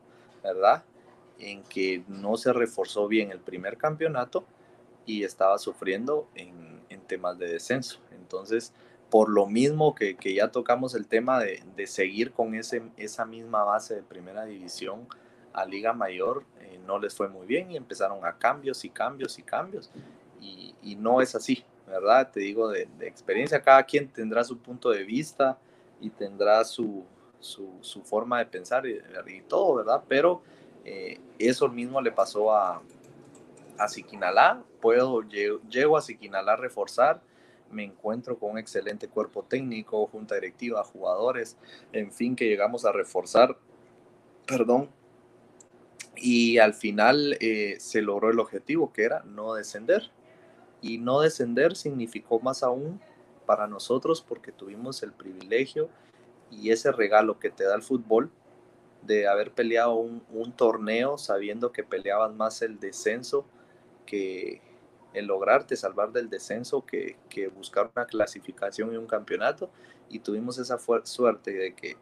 ¿verdad? 0.43 0.84
En 1.39 1.63
que 1.63 2.04
no 2.08 2.38
se 2.38 2.54
reforzó 2.54 3.08
bien 3.08 3.32
el 3.32 3.39
primer 3.39 3.78
campeonato 3.78 4.45
y 5.06 5.23
estaba 5.23 5.58
sufriendo 5.58 6.28
en, 6.36 6.82
en 6.89 7.02
temas 7.02 7.38
de 7.38 7.47
descenso. 7.47 7.99
Entonces, 8.12 8.73
por 9.10 9.30
lo 9.30 9.45
mismo 9.45 9.93
que, 9.93 10.17
ya 10.34 10.52
tocamos 10.52 10.95
el 10.95 11.08
tema 11.08 11.39
de, 11.39 11.63
de, 11.76 11.86
seguir 11.88 12.32
con 12.32 12.56
ese, 12.56 12.82
esa 12.97 13.26
misma 13.26 13.63
base 13.63 13.95
de 13.95 14.02
primera 14.02 14.45
división 14.45 15.08
a 15.54 15.65
Liga 15.65 15.93
Mayor, 15.93 16.43
eh, 16.62 16.80
no 16.86 16.97
les 16.97 17.15
fue 17.15 17.30
muy 17.30 17.45
bien 17.45 17.69
y 17.69 17.78
empezaron 17.78 18.26
a 18.26 18.38
cambios 18.38 18.84
y 18.86 18.89
cambios 18.89 19.38
y 19.38 19.43
cambios. 19.43 19.91
Y, 20.82 20.95
no 20.95 21.21
es 21.21 21.36
así, 21.36 21.63
¿verdad? 21.88 22.32
Te 22.32 22.41
digo 22.41 22.69
de, 22.69 22.88
experiencia, 23.01 23.62
cada 23.62 23.84
quien 23.84 24.08
tendrá 24.10 24.43
su 24.43 24.58
punto 24.58 24.89
de 24.89 25.03
vista 25.03 25.58
y 25.99 26.10
tendrá 26.10 26.63
su, 26.65 27.06
su, 27.39 28.01
forma 28.03 28.39
de 28.39 28.45
pensar 28.45 28.86
y, 28.86 28.99
y, 29.27 29.41
todo, 29.41 29.75
¿verdad? 29.75 30.03
Pero 30.08 30.41
eh, 30.86 31.19
eso 31.39 31.67
mismo 31.69 32.01
le 32.01 32.12
pasó 32.12 32.53
a, 32.53 32.82
a 33.77 33.88
Siquinalá, 33.88 34.63
puedo, 34.82 35.21
llego 35.21 35.97
a 35.97 36.01
Siquinalá 36.01 36.53
a 36.53 36.58
reforzar, 36.58 37.21
me 37.71 37.84
encuentro 37.84 38.38
con 38.38 38.51
un 38.51 38.58
excelente 38.58 39.08
cuerpo 39.08 39.43
técnico, 39.43 40.08
junta 40.08 40.36
directiva, 40.36 40.84
jugadores, 40.84 41.58
en 41.91 42.12
fin, 42.12 42.36
que 42.36 42.47
llegamos 42.47 42.86
a 42.86 42.91
reforzar, 42.91 43.58
perdón, 44.45 44.89
y 46.15 46.58
al 46.60 46.73
final 46.73 47.38
eh, 47.39 47.75
se 47.79 48.01
logró 48.01 48.29
el 48.29 48.39
objetivo 48.39 48.93
que 48.93 49.03
era 49.03 49.23
no 49.23 49.56
descender. 49.56 50.12
Y 50.84 51.00
no 51.00 51.22
descender 51.22 51.76
significó 51.76 52.39
más 52.39 52.62
aún 52.62 53.02
para 53.48 53.65
nosotros 53.65 54.22
porque 54.22 54.52
tuvimos 54.52 55.02
el 55.02 55.13
privilegio 55.13 55.89
y 56.52 56.69
ese 56.69 56.91
regalo 56.91 57.39
que 57.39 57.50
te 57.50 57.63
da 57.63 57.74
el 57.74 57.82
fútbol 57.82 58.30
de 59.02 59.28
haber 59.28 59.52
peleado 59.52 59.96
un, 59.96 60.54
torneo 60.56 61.17
sabiendo 61.17 61.72
que 61.72 61.84
peleabas 61.84 62.34
más 62.34 62.62
el 62.62 62.80
descenso 62.80 63.46
que 64.06 64.62
el 65.13 65.26
lograrte 65.26 65.76
salvar 65.76 66.12
del 66.12 66.30
descenso 66.30 66.86
que, 66.86 67.17
buscar 67.56 67.91
una 67.96 68.06
clasificación 68.06 68.93
y 68.93 68.98
un 68.98 69.06
campeonato. 69.06 69.69
Y 70.10 70.19
tuvimos 70.19 70.58
esa 70.58 70.78
suerte 71.04 71.52
de 71.52 71.74
que 71.74 71.98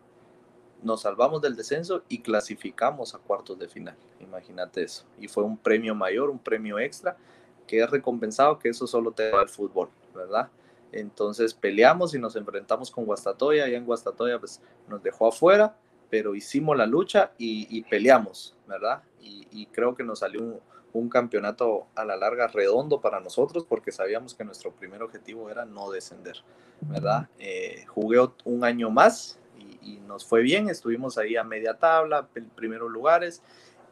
nos 0.81 1.01
salvamos 1.01 1.41
del 1.41 1.55
descenso 1.55 2.03
y 2.09 2.21
clasificamos 2.21 3.13
a 3.13 3.19
cuartos 3.19 3.59
de 3.59 3.67
final. 3.67 3.95
Imagínate 4.19 4.83
eso. 4.83 5.05
Y 5.19 5.27
fue 5.27 5.43
un 5.43 5.57
premio 5.57 5.93
mayor, 5.93 6.29
un 6.29 6.39
premio 6.39 6.79
extra, 6.79 7.17
que 7.71 7.81
es 7.81 7.89
recompensado, 7.89 8.59
que 8.59 8.67
eso 8.67 8.85
solo 8.85 9.13
te 9.13 9.29
da 9.29 9.41
el 9.41 9.47
fútbol, 9.47 9.87
¿verdad? 10.13 10.49
Entonces 10.91 11.53
peleamos 11.53 12.13
y 12.13 12.19
nos 12.19 12.35
enfrentamos 12.35 12.91
con 12.91 13.05
Guastatoya. 13.05 13.65
Y 13.69 13.75
en 13.75 13.85
Guastatoya 13.85 14.37
pues, 14.39 14.61
nos 14.89 15.01
dejó 15.01 15.29
afuera, 15.29 15.77
pero 16.09 16.35
hicimos 16.35 16.75
la 16.75 16.85
lucha 16.85 17.31
y, 17.37 17.81
peleamos, 17.83 18.57
¿verdad? 18.67 19.03
Y, 19.21 19.67
creo 19.67 19.95
que 19.95 20.03
nos 20.03 20.19
salió 20.19 20.41
un, 20.41 20.59
un, 20.91 21.07
campeonato 21.07 21.87
a 21.95 22.03
la 22.03 22.17
larga 22.17 22.47
redondo 22.47 22.99
para 22.99 23.21
nosotros 23.21 23.63
porque 23.63 23.93
sabíamos 23.93 24.35
que 24.35 24.43
nuestro 24.43 24.73
primer 24.73 25.01
objetivo 25.01 25.49
era 25.49 25.63
no 25.63 25.91
descender, 25.91 26.43
¿verdad? 26.81 27.29
Eh, 27.39 27.85
jugué 27.87 28.19
un 28.43 28.65
año 28.65 28.89
más 28.89 29.39
y, 29.81 30.01
nos 30.05 30.25
fue 30.25 30.41
bien, 30.41 30.67
estuvimos 30.67 31.17
ahí 31.17 31.37
a 31.37 31.45
media 31.45 31.75
tabla, 31.75 32.27
en 32.35 32.49
primeros 32.49 32.91
lugares 32.91 33.41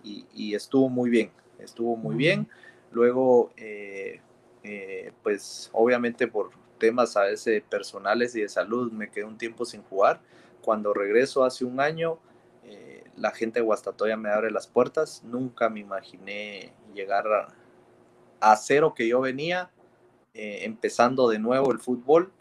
y, 0.04 0.54
estuvo 0.54 0.90
muy 0.90 1.10
bien, 1.10 1.32
estuvo 1.60 1.96
muy 1.96 2.18
bien. 2.18 2.50
Luego, 2.92 3.52
eh, 3.58 4.22
eh, 4.64 5.12
pues 5.24 5.70
obviamente 5.74 6.28
por 6.28 6.52
temas 6.80 7.16
a 7.18 7.24
veces 7.24 7.62
personales 7.64 8.36
y 8.36 8.42
de 8.42 8.50
salud 8.50 8.92
me 8.92 9.10
quedé 9.10 9.26
un 9.26 9.38
tiempo 9.38 9.66
sin 9.66 9.84
jugar. 9.84 10.22
Cuando 10.62 10.94
regreso 10.94 11.44
hace 11.44 11.66
un 11.66 11.80
año, 11.80 12.20
eh, 12.64 13.04
la 13.16 13.32
gente 13.32 13.60
de 13.60 13.66
Guastatoya 13.66 14.18
me 14.18 14.30
abre 14.30 14.52
las 14.52 14.68
puertas. 14.68 15.24
Nunca 15.24 15.70
me 15.70 15.82
imaginé 15.82 16.74
llegar 16.94 17.28
a, 17.28 17.48
a 18.40 18.56
cero 18.56 18.94
que 18.96 19.08
yo 19.08 19.22
venía, 19.22 19.72
empezando 20.34 21.28
de 21.28 21.38
nuevo 21.38 21.72
el 21.72 21.80
fútbol, 21.80 22.32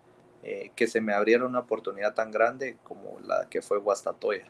que 0.76 0.86
se 0.86 1.00
me 1.00 1.14
abriera 1.14 1.46
una 1.46 1.60
oportunidad 1.60 2.14
tan 2.14 2.30
grande 2.30 2.76
como 2.84 3.18
la 3.20 3.48
que 3.48 3.60
fue 3.60 3.78
Guastatoya. 3.78 4.46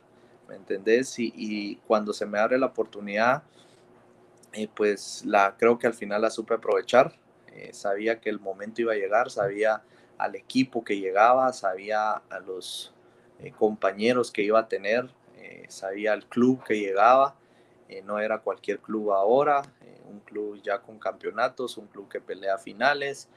¿Me 0.48 0.56
entendés? 0.56 1.14
Y 1.18 1.76
cuando 1.86 2.12
se 2.12 2.26
me 2.26 2.38
abre 2.38 2.58
la 2.58 2.66
oportunidad, 2.66 3.42
pues 4.66 5.24
la 5.24 5.56
creo 5.56 5.78
que 5.78 5.86
al 5.86 5.94
final 5.94 6.22
la 6.22 6.30
supe 6.30 6.54
aprovechar 6.54 7.14
eh, 7.58 7.72
sabía 7.72 8.20
que 8.20 8.30
el 8.30 8.38
momento 8.38 8.82
iba 8.82 8.92
a 8.92 8.96
llegar, 8.96 9.30
sabía 9.30 9.82
al 10.16 10.36
equipo 10.36 10.84
que 10.84 10.98
llegaba, 10.98 11.52
sabía 11.52 12.12
a 12.12 12.38
los 12.40 12.94
eh, 13.40 13.50
compañeros 13.50 14.30
que 14.30 14.42
iba 14.42 14.60
a 14.60 14.68
tener, 14.68 15.10
eh, 15.36 15.64
sabía 15.68 16.12
al 16.12 16.26
club 16.26 16.62
que 16.64 16.78
llegaba. 16.78 17.36
no 18.04 18.18
era 18.18 18.38
cualquier 18.40 18.80
club 18.80 19.12
ahora, 19.12 19.62
un 20.10 20.20
club 20.20 20.60
ya 20.62 20.78
con 20.82 20.98
campeonatos, 20.98 21.78
un 21.78 21.86
club 21.86 22.06
que 22.08 22.20
pelea 22.20 22.58
finales, 22.58 23.28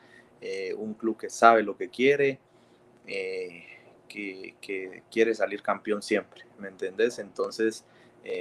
un 0.77 0.93
club 0.93 1.17
que 1.17 1.29
sabe 1.29 1.63
lo 1.63 1.77
que 1.77 1.89
quiere, 1.89 2.37
que, 3.05 4.55
que, 4.59 5.03
quiere 5.09 5.33
salir 5.33 5.61
campeón 5.61 6.01
siempre, 6.01 6.43
¿me 6.59 6.67
entendés? 6.67 7.19
Entonces 7.19 7.85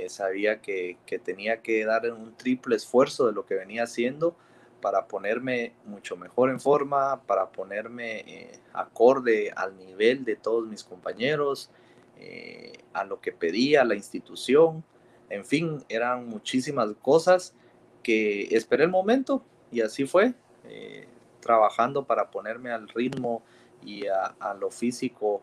sabía 0.09 0.61
que, 0.61 0.99
tenía 1.25 1.63
que 1.63 1.85
dar 1.85 2.11
un 2.13 2.37
triple 2.37 2.77
esfuerzo 2.77 3.27
de 3.27 3.33
lo 3.33 3.47
que 3.47 3.55
venía 3.55 3.85
haciendo 3.85 4.37
para 4.81 5.07
ponerme 5.07 5.73
mucho 5.85 6.17
mejor 6.17 6.51
en 6.51 6.61
forma, 6.61 7.23
para 7.23 7.51
ponerme 7.51 8.21
eh, 8.21 8.59
acorde 8.73 9.53
al 9.55 9.77
nivel 9.77 10.25
de 10.25 10.37
todos 10.37 10.67
mis 10.67 10.83
compañeros, 10.83 11.71
eh, 12.19 12.73
a 12.93 13.05
lo 13.05 13.21
que 13.21 13.33
pedía 13.33 13.85
la 13.85 13.95
institución. 13.95 14.83
En 15.29 15.45
fin, 15.45 15.85
eran 15.89 16.29
muchísimas 16.29 16.91
cosas 17.01 17.55
que 18.03 18.55
esperé 18.57 18.85
el 18.85 18.91
momento 18.91 19.45
y 19.71 19.83
así 19.83 20.07
fue, 20.07 20.35
eh, 20.65 21.07
trabajando 21.41 22.05
para 22.05 22.31
ponerme 22.31 22.71
al 22.71 22.89
ritmo 22.89 23.43
y 23.83 24.07
a, 24.07 24.55
lo 24.59 24.71
físico 24.71 25.43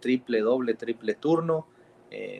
triple, 0.00 0.40
doble, 0.40 0.74
triple 0.74 1.14
turno. 1.14 1.66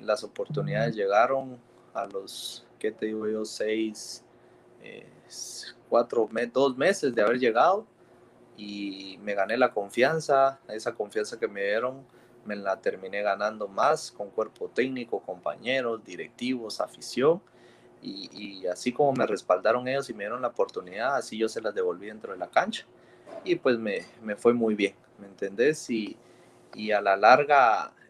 Las 0.03 0.25
oportunidades 0.25 0.95
llegaron 0.95 1.59
a 1.93 2.07
los, 2.07 2.67
¿qué 2.79 2.91
te 2.91 3.07
digo 3.07 3.29
yo? 3.29 3.45
Seis, 3.45 4.25
cuatro, 5.89 6.29
dos 6.53 6.77
meses 6.77 7.15
de 7.15 7.23
haber 7.23 7.39
llegado 7.39 7.87
y 8.57 9.19
me 9.23 9.35
gané 9.35 9.57
la 9.57 9.73
confianza, 9.73 10.61
esa 10.69 10.93
confianza 10.95 11.39
que 11.39 11.49
me 11.49 11.63
dieron 11.63 12.05
me 12.45 12.57
la 12.57 12.81
terminé 12.81 13.23
ganando 13.23 13.69
más 13.69 14.11
con 14.11 14.31
cuerpo 14.31 14.69
técnico, 14.69 15.21
compañeros, 15.21 16.05
directivos, 16.05 16.81
afición 16.81 17.41
y, 18.03 18.67
así 18.67 18.93
como 18.93 19.15
me 19.15 19.27
respaldaron 19.27 19.89
ellos 19.89 20.11
y 20.11 20.13
me 20.13 20.25
dieron 20.25 20.43
la 20.43 20.49
oportunidad, 20.49 21.17
así 21.17 21.39
yo 21.39 21.49
se 21.49 21.63
las 21.63 21.75
devolví 21.75 22.09
dentro 22.09 22.33
de 22.33 22.39
la 22.39 22.49
cancha 22.49 22.85
y 23.45 23.57
pues 23.57 23.79
me, 23.79 24.05
me 24.23 24.37
fue 24.37 24.53
muy 24.53 24.75
bien, 24.75 24.95
¿me 25.19 25.27
entendés? 25.27 25.89
Y, 25.89 26.17
y 26.75 26.91
a 26.91 27.01
la 27.01 27.17
larga 27.17 27.93
eh, 27.99 28.04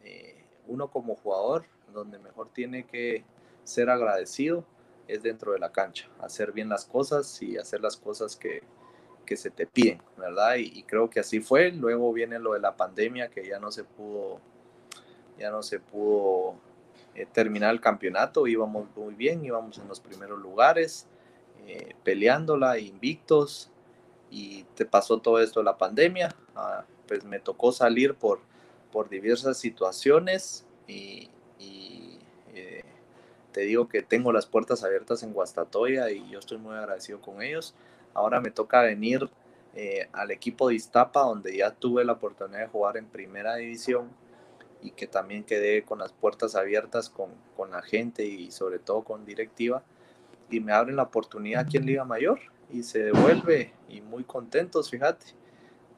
uno 0.66 0.88
como 0.88 1.16
jugador 1.16 1.66
donde 1.92 2.18
mejor 2.18 2.48
tiene 2.52 2.84
que 2.86 3.24
ser 3.64 3.90
agradecido 3.90 4.64
es 5.08 5.22
dentro 5.22 5.52
de 5.52 5.58
la 5.58 5.70
cancha, 5.70 6.08
hacer 6.20 6.52
bien 6.52 6.68
las 6.68 6.84
cosas 6.84 7.40
y 7.42 7.56
hacer 7.56 7.80
las 7.80 7.96
cosas 7.96 8.36
que, 8.36 8.62
que 9.24 9.36
se 9.36 9.50
te 9.50 9.66
piden, 9.66 10.00
¿verdad? 10.16 10.56
Y, 10.56 10.82
creo 10.84 11.10
que 11.10 11.20
así 11.20 11.40
fue. 11.40 11.72
Luego 11.72 12.12
viene 12.12 12.38
lo 12.38 12.52
de 12.52 12.60
la 12.60 12.76
pandemia 12.76 13.28
que 13.28 13.46
ya 13.46 13.58
no 13.58 13.70
se 13.70 13.84
pudo, 13.84 14.40
ya 15.38 15.50
no 15.50 15.62
se 15.62 15.80
pudo 15.80 16.54
eh, 17.14 17.26
terminar 17.30 17.72
el 17.72 17.80
campeonato. 17.80 18.46
Íbamos 18.46 18.88
muy 18.96 19.14
bien, 19.14 19.44
íbamos 19.44 19.78
en 19.78 19.88
los 19.88 20.00
primeros 20.00 20.40
lugares, 20.40 21.06
eh, 21.66 21.94
peleándola, 22.02 22.78
invictos. 22.78 23.70
Y 24.30 24.64
te 24.74 24.84
pasó 24.84 25.18
todo 25.18 25.40
esto 25.40 25.62
la 25.62 25.76
pandemia. 25.76 26.34
Ah, 26.56 26.84
pues 27.06 27.24
me 27.24 27.38
tocó 27.38 27.72
salir 27.72 28.14
por, 28.14 28.40
por 28.94 29.08
diversas 29.08 29.58
situaciones 29.58 30.64
y, 30.86 31.28
te 33.50 33.60
digo 33.60 33.88
que 33.88 34.02
tengo 34.02 34.32
las 34.32 34.46
puertas 34.46 34.82
abiertas 34.82 35.22
en 35.22 35.32
Guastatoya 35.32 36.10
y 36.10 36.28
yo 36.28 36.40
estoy 36.40 36.58
muy 36.58 36.74
agradecido 36.74 37.20
con 37.20 37.40
ellos. 37.40 37.72
Ahora 38.12 38.40
me 38.40 38.50
toca 38.50 38.82
venir 38.82 39.30
eh, 39.76 40.08
al 40.12 40.32
equipo 40.32 40.68
de 40.68 40.74
Iztapa, 40.74 41.20
donde 41.20 41.56
ya 41.56 41.70
tuve 41.70 42.04
la 42.04 42.14
oportunidad 42.14 42.62
de 42.62 42.66
jugar 42.66 42.96
en 42.96 43.06
primera 43.06 43.54
división 43.54 44.10
y 44.82 44.90
que 44.90 45.06
también 45.06 45.44
quedé 45.44 45.84
con 45.84 46.00
las 46.00 46.12
puertas 46.12 46.56
abiertas 46.56 47.08
con, 47.08 47.30
con 47.56 47.70
la 47.70 47.80
gente 47.82 48.26
y 48.26 48.50
sobre 48.50 48.80
todo 48.80 49.02
con 49.02 49.24
directiva. 49.24 49.84
Y 50.50 50.58
me 50.58 50.72
abren 50.72 50.96
la 50.96 51.04
oportunidad 51.04 51.62
aquí 51.62 51.76
en 51.76 51.86
Liga 51.86 52.04
Mayor 52.04 52.40
y 52.72 52.82
se 52.82 53.04
devuelve 53.04 53.72
y 53.88 54.00
muy 54.00 54.24
contentos, 54.24 54.90
fíjate, 54.90 55.26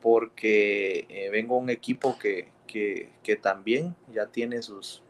porque 0.01 1.07
eh, 1.09 1.31
vengo 1.31 1.57
a 1.57 1.59
un 1.59 1.71
equipo 1.71 2.19
que, 2.19 2.53
que, 2.67 3.13
que 3.23 3.37
también 3.37 3.97
ya 4.13 4.27
tiene 4.27 4.63
sus 4.63 5.03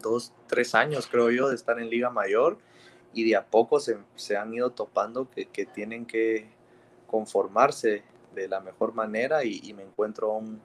dos, 0.00 0.32
tres 0.46 0.74
años, 0.74 1.06
creo 1.06 1.30
yo, 1.30 1.48
de 1.48 1.54
estar 1.54 1.78
en 1.78 1.90
Liga 1.90 2.10
Mayor 2.10 2.58
y 3.14 3.28
de 3.28 3.36
a 3.36 3.46
poco 3.46 3.78
se, 3.80 4.36
han 4.36 4.54
ido 4.54 4.70
topando 4.70 5.28
que, 5.30 5.66
tienen 5.66 6.06
que 6.06 6.50
conformarse 7.06 8.02
de 8.34 8.48
la 8.48 8.60
mejor 8.60 8.94
manera 8.94 9.44
y, 9.44 9.72
me 9.74 9.82
encuentro 9.82 10.32
un, 10.32 10.60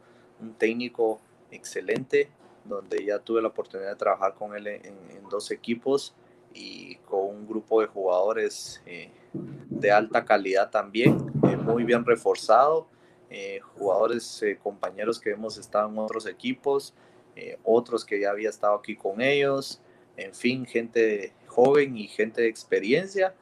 técnico 0.57 1.19
excelente 1.49 2.29
donde 2.63 3.03
ya 3.03 3.19
tuve 3.19 3.41
la 3.41 3.47
oportunidad 3.47 3.89
de 3.89 3.95
trabajar 3.95 4.35
con 4.35 4.55
él 4.55 4.67
en, 4.67 4.95
dos 5.29 5.51
equipos 5.51 6.13
y 6.53 6.95
con 6.97 7.19
un 7.19 7.47
grupo 7.47 7.81
de 7.81 7.87
jugadores 7.87 8.81
eh, 8.85 9.11
de 9.33 9.91
alta 9.91 10.23
calidad 10.23 10.69
también, 10.69 11.17
eh, 11.43 11.57
muy 11.57 11.83
bien 11.83 12.05
reforzado, 12.05 12.87
eh, 13.29 13.59
jugadores, 13.77 14.43
compañeros 14.61 15.19
que 15.19 15.31
hemos 15.31 15.57
estado 15.57 15.89
en 15.89 15.97
otros 15.97 16.25
equipos, 16.25 16.93
eh, 17.35 17.57
otros 17.63 18.05
que 18.05 18.19
ya 18.19 18.31
había 18.31 18.49
estado 18.49 18.75
aquí 18.75 18.95
con 18.95 19.21
ellos, 19.21 19.81
en 20.15 20.33
fin, 20.33 20.65
gente 20.65 21.33
joven 21.47 21.97
y 21.97 22.07
gente 22.07 22.41
de 22.41 22.47
experiencia. 22.47 23.33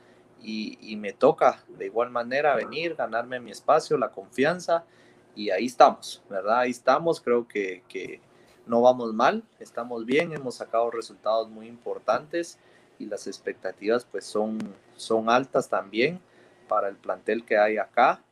Y, 0.42 0.96
me 0.98 1.12
toca 1.12 1.64
de 1.68 1.86
igual 1.86 2.12
manera 2.12 2.56
venir, 2.56 2.94
ganarme 2.94 3.40
mi 3.40 3.50
espacio, 3.50 3.98
la 3.98 4.12
confianza. 4.12 4.86
Y 5.36 5.50
ahí 5.50 5.66
estamos, 5.66 6.22
¿verdad? 6.30 6.60
Ahí 6.60 6.72
estamos, 6.72 7.20
creo 7.20 7.48
que, 7.48 7.82
que 7.88 8.22
no 8.68 8.82
vamos 8.82 9.14
mal, 9.14 9.44
estamos 9.60 10.06
bien, 10.06 10.34
hemos 10.34 10.56
sacado 10.56 10.92
resultados 10.92 11.50
muy 11.50 11.68
importantes 11.68 12.60
y 13.00 13.06
las 13.06 13.28
expectativas 13.28 14.06
pues 14.06 14.26
son, 14.26 14.58
son 14.96 15.30
altas 15.30 15.70
también 15.70 16.20
para 16.68 16.90
el 16.90 16.96
plantel 16.96 17.46
que 17.46 17.58
hay 17.58 17.78
acá, 17.78 18.24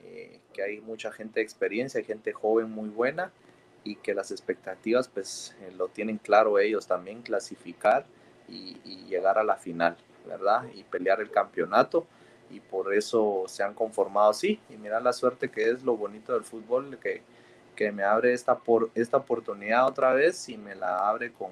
eh, 0.00 0.40
que 0.58 0.64
hay 0.64 0.80
mucha 0.80 1.12
gente 1.12 1.38
de 1.38 1.44
experiencia, 1.44 2.02
gente 2.02 2.32
joven 2.32 2.68
muy 2.68 2.88
buena 2.88 3.30
y 3.84 3.94
que 3.94 4.12
las 4.12 4.32
expectativas 4.32 5.06
pues 5.06 5.54
eh, 5.60 5.70
lo 5.76 5.86
tienen 5.86 6.18
claro 6.18 6.58
ellos 6.58 6.88
también, 6.88 7.22
clasificar 7.22 8.06
y, 8.48 8.74
llegar 9.08 9.38
a 9.38 9.44
la 9.44 9.56
final, 9.56 9.96
¿verdad? 10.26 10.64
Y 10.74 10.82
pelear 10.82 11.20
el 11.20 11.30
campeonato 11.30 12.06
y 12.50 12.58
por 12.58 12.92
eso 12.92 13.44
se 13.46 13.62
han 13.62 13.72
conformado 13.72 14.30
así 14.30 14.60
y 14.68 14.76
mira 14.76 14.98
la 15.00 15.12
suerte 15.12 15.48
que 15.48 15.70
es 15.70 15.84
lo 15.84 15.96
bonito 15.96 16.34
del 16.34 16.42
fútbol 16.42 16.98
que, 16.98 17.22
que 17.76 17.92
me 17.92 18.02
abre 18.02 18.32
esta, 18.32 18.58
por, 18.58 18.90
esta 18.96 19.18
oportunidad 19.18 19.86
otra 19.86 20.12
vez 20.12 20.48
y 20.48 20.56
me 20.58 20.74
la 20.74 21.08
abre 21.08 21.32
con, 21.32 21.50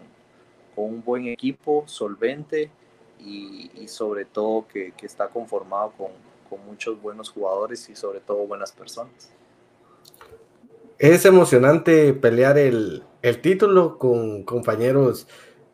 con 0.75 0.87
un 0.87 1.05
buen 1.05 1.29
equipo 1.29 1.85
solvente 1.87 2.71
y, 3.21 3.71
y 3.75 3.87
sobre 3.87 4.25
todo 4.25 4.67
que, 4.67 4.93
que 4.93 5.07
está 5.07 5.29
conformado 5.29 5.93
con, 5.93 6.26
con 6.49 6.65
muchos 6.67 7.01
buenos 7.01 7.31
jugadores 7.31 7.89
y 7.89 7.97
sobre 7.97 8.21
todo 8.21 8.47
buenas 8.47 8.73
personas. 8.73 9.31
es 10.99 11.25
emocionante 11.25 12.15
pelear 12.15 12.59
el, 12.59 13.05
título 13.43 13.99
con 13.99 14.45
compañeros, 14.45 15.27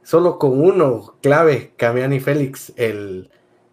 solo 0.02 0.38
con 0.38 0.60
uno 0.60 1.16
clave, 1.20 1.72
Camiani 1.76 2.18
Félix, 2.18 2.72
el, 2.76 3.30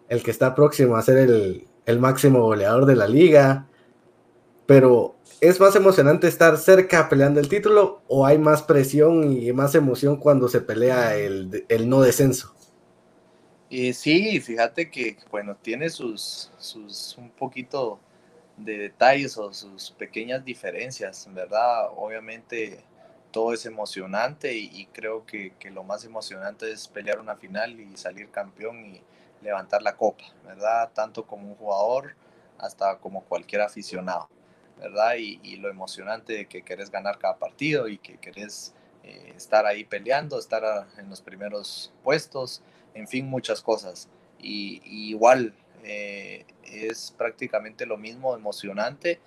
el 0.08 0.22
que 0.22 0.30
está 0.30 0.54
próximo 0.54 0.96
a 0.96 1.02
ser 1.02 1.18
el, 1.18 1.66
el 1.86 1.98
máximo 1.98 2.42
goleador 2.42 2.86
de 2.86 2.96
la 2.96 3.08
liga. 3.08 3.66
Pero 4.66 5.16
¿Es 5.40 5.58
más 5.58 5.74
emocionante 5.74 6.28
estar 6.28 6.58
cerca 6.58 7.08
peleando 7.08 7.40
el 7.40 7.48
título 7.48 8.02
o 8.08 8.26
hay 8.26 8.36
más 8.36 8.60
presión 8.62 9.32
y 9.32 9.50
más 9.54 9.74
emoción 9.74 10.16
cuando 10.16 10.48
se 10.48 10.60
pelea 10.60 11.16
el, 11.16 11.64
no 11.86 12.02
descenso? 12.02 12.54
Y 13.70 13.92
sí, 13.94 14.40
fíjate 14.40 14.90
que, 14.90 15.16
bueno, 15.30 15.56
tiene 15.56 15.90
sus, 15.90 16.50
sus 16.58 17.16
un 17.16 17.30
poquito 17.30 18.00
de 18.56 18.76
detalles 18.78 19.38
o 19.38 19.52
sus 19.54 19.92
pequeñas 19.92 20.44
diferencias, 20.44 21.28
¿verdad? 21.32 21.88
Obviamente 21.96 22.84
todo 23.30 23.54
es 23.54 23.64
emocionante 23.66 24.54
y, 24.56 24.86
creo 24.86 25.24
que, 25.24 25.54
que, 25.58 25.70
lo 25.70 25.84
más 25.84 26.04
emocionante 26.04 26.70
es 26.72 26.88
pelear 26.88 27.20
una 27.20 27.36
final 27.36 27.78
y 27.80 27.96
salir 27.96 28.30
campeón 28.30 28.84
y 28.86 29.02
levantar 29.40 29.82
la 29.82 29.96
copa, 29.96 30.24
¿verdad? 30.44 30.90
Tanto 30.92 31.26
como 31.26 31.48
un 31.48 31.54
jugador 31.54 32.16
hasta 32.58 32.98
como 32.98 33.22
cualquier 33.24 33.62
aficionado. 33.62 34.28
¿verdad? 34.80 35.14
Y, 35.16 35.56
lo 35.56 35.68
emocionante 35.68 36.32
de 36.32 36.46
que 36.46 36.62
querés 36.62 36.90
ganar 36.90 37.18
cada 37.18 37.36
partido 37.38 37.86
y 37.86 37.98
que 37.98 38.18
querés 38.18 38.74
eh, 39.04 39.34
estar 39.36 39.66
ahí 39.66 39.84
peleando, 39.84 40.38
estar 40.38 40.86
en 40.98 41.10
los 41.10 41.20
primeros 41.20 41.92
puestos, 42.02 42.62
en 42.94 43.08
fin, 43.08 43.26
muchas 43.26 43.62
cosas. 43.62 44.08
Y, 44.38 44.82
igual 45.10 45.54
eh, 45.84 46.44
es 46.64 47.14
prácticamente 47.16 47.86
lo 47.86 47.96
mismo, 47.96 48.34
emocionante. 48.34 49.20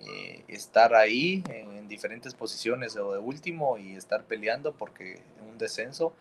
Eh, 0.00 0.44
estar 0.48 0.94
ahí 0.94 1.44
en, 1.48 1.88
diferentes 1.88 2.34
posiciones 2.34 2.96
o 2.96 3.12
de 3.12 3.18
último 3.18 3.76
y 3.76 3.96
estar 3.96 4.22
peleando 4.22 4.72
porque 4.72 5.20
un 5.50 5.58
descenso, 5.58 6.14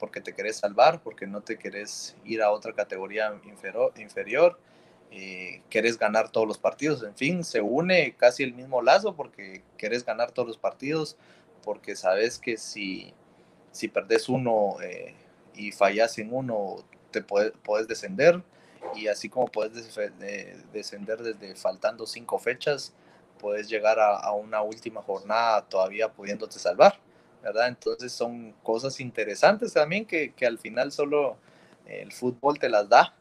porque 0.00 0.20
te 0.20 0.34
querés 0.34 0.56
salvar, 0.56 1.00
porque 1.04 1.28
no 1.28 1.40
te 1.40 1.56
querés 1.56 2.16
ir 2.24 2.42
a 2.42 2.50
otra 2.50 2.72
categoría 2.72 3.32
inferior 3.96 4.58
eh, 5.10 5.62
querés 5.70 5.98
ganar 5.98 6.28
todos 6.30 6.46
los 6.46 6.58
partidos, 6.58 7.02
en 7.02 7.14
fin, 7.14 7.42
se 7.42 7.62
une 7.62 8.14
casi 8.18 8.42
el 8.42 8.52
mismo 8.52 8.82
lazo 8.82 9.16
porque 9.16 9.62
querés 9.78 10.04
ganar 10.04 10.32
todos 10.32 10.46
los 10.46 10.58
partidos, 10.58 11.16
porque 11.64 11.96
sabes 11.96 12.38
que 12.38 12.58
si, 12.58 13.14
si 13.72 13.88
perdés 13.88 14.28
uno 14.28 14.76
eh, 14.82 15.14
y 15.58 15.72
fallas 15.72 16.16
en 16.18 16.32
uno, 16.32 16.76
te 17.10 17.22
puedes, 17.22 17.52
descender, 17.88 18.42
y 18.94 19.08
así 19.08 19.28
como 19.28 19.48
puedes 19.48 19.74
descender 20.72 21.22
desde 21.22 21.56
faltando 21.56 22.06
cinco 22.06 22.38
fechas, 22.38 22.94
puedes 23.38 23.68
llegar 23.68 23.98
a, 23.98 24.30
una 24.32 24.62
última 24.62 25.02
jornada 25.02 25.66
todavía 25.68 26.08
pudiéndote 26.08 26.58
salvar, 26.58 26.98
¿verdad? 27.42 27.68
Entonces 27.68 28.12
son 28.12 28.52
cosas 28.62 29.00
interesantes 29.00 29.74
también 29.74 30.06
que, 30.06 30.32
que 30.32 30.46
al 30.46 30.58
final 30.58 30.92
solo 30.92 31.36
el 31.86 32.12
fútbol 32.12 32.58
te 32.58 32.68
las 32.68 32.88
da 32.88 33.14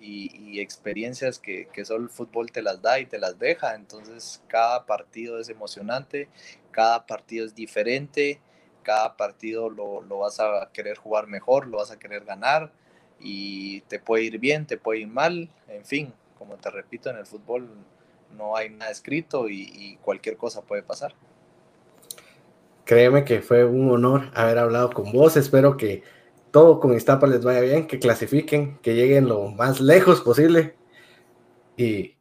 y, 0.00 0.60
experiencias 0.60 1.38
que, 1.38 1.68
que, 1.72 1.84
solo 1.84 2.04
el 2.04 2.10
fútbol 2.10 2.50
te 2.50 2.62
las 2.62 2.82
da 2.82 3.00
y 3.00 3.06
te 3.06 3.18
las 3.18 3.38
deja. 3.38 3.74
Entonces 3.74 4.42
cada 4.48 4.84
partido 4.86 5.38
es 5.38 5.48
emocionante, 5.48 6.28
cada 6.70 7.06
partido 7.06 7.46
es 7.46 7.54
diferente, 7.54 8.40
cada 8.82 9.16
partido 9.16 9.70
lo, 9.70 10.02
lo, 10.02 10.18
vas 10.18 10.40
a 10.40 10.70
querer 10.72 10.96
jugar 10.96 11.26
mejor, 11.26 11.66
lo 11.66 11.78
vas 11.78 11.90
a 11.90 11.98
querer 11.98 12.24
ganar 12.24 12.72
y 13.20 13.80
te 13.82 13.98
puede 13.98 14.24
ir 14.24 14.38
bien, 14.38 14.66
te 14.66 14.76
puede 14.76 15.00
ir 15.00 15.08
mal, 15.08 15.48
en 15.68 15.84
fin, 15.84 16.12
como 16.38 16.56
te 16.56 16.70
repito, 16.70 17.10
en 17.10 17.16
el 17.16 17.26
fútbol 17.26 17.68
no 18.36 18.56
hay 18.56 18.70
nada 18.70 18.90
escrito 18.90 19.48
y, 19.48 19.62
y 19.72 19.96
cualquier 19.96 20.36
cosa 20.36 20.62
puede 20.62 20.82
pasar. 20.82 21.14
Créeme 22.84 23.24
que 23.24 23.40
fue 23.40 23.64
un 23.64 23.90
honor 23.90 24.30
haber 24.34 24.58
hablado 24.58 24.90
con 24.90 25.12
vos, 25.12 25.36
espero 25.36 25.76
que 25.76 26.02
todo 26.52 26.78
con 26.78 26.94
Iztapa 26.94 27.26
les 27.26 27.42
vaya 27.42 27.60
bien, 27.60 27.86
que 27.86 27.98
clasifiquen, 27.98 28.78
que 28.78 28.94
lleguen 28.94 29.26
lo 29.26 29.48
más 29.48 29.80
lejos 29.80 30.20
posible. 30.20 30.76
Y, 31.76 32.14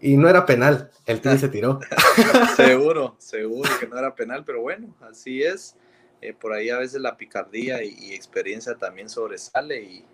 no 0.00 0.28
era 0.28 0.46
penal, 0.46 0.90
el 1.06 1.20
tío 1.20 1.36
se 1.36 1.48
tiró. 1.48 1.78
seguro, 2.56 3.16
seguro 3.18 3.70
que 3.78 3.86
no 3.86 3.98
era 3.98 4.14
penal, 4.14 4.42
pero 4.44 4.62
bueno, 4.62 4.96
así 5.02 5.42
es. 5.42 5.76
Eh, 6.20 6.32
por 6.32 6.52
ahí 6.52 6.70
a 6.70 6.78
veces 6.78 7.00
la 7.00 7.16
picardía 7.16 7.82
y, 7.82 8.12
experiencia 8.12 8.74
también 8.76 9.08
sobresale 9.08 9.82
y, 9.82 10.04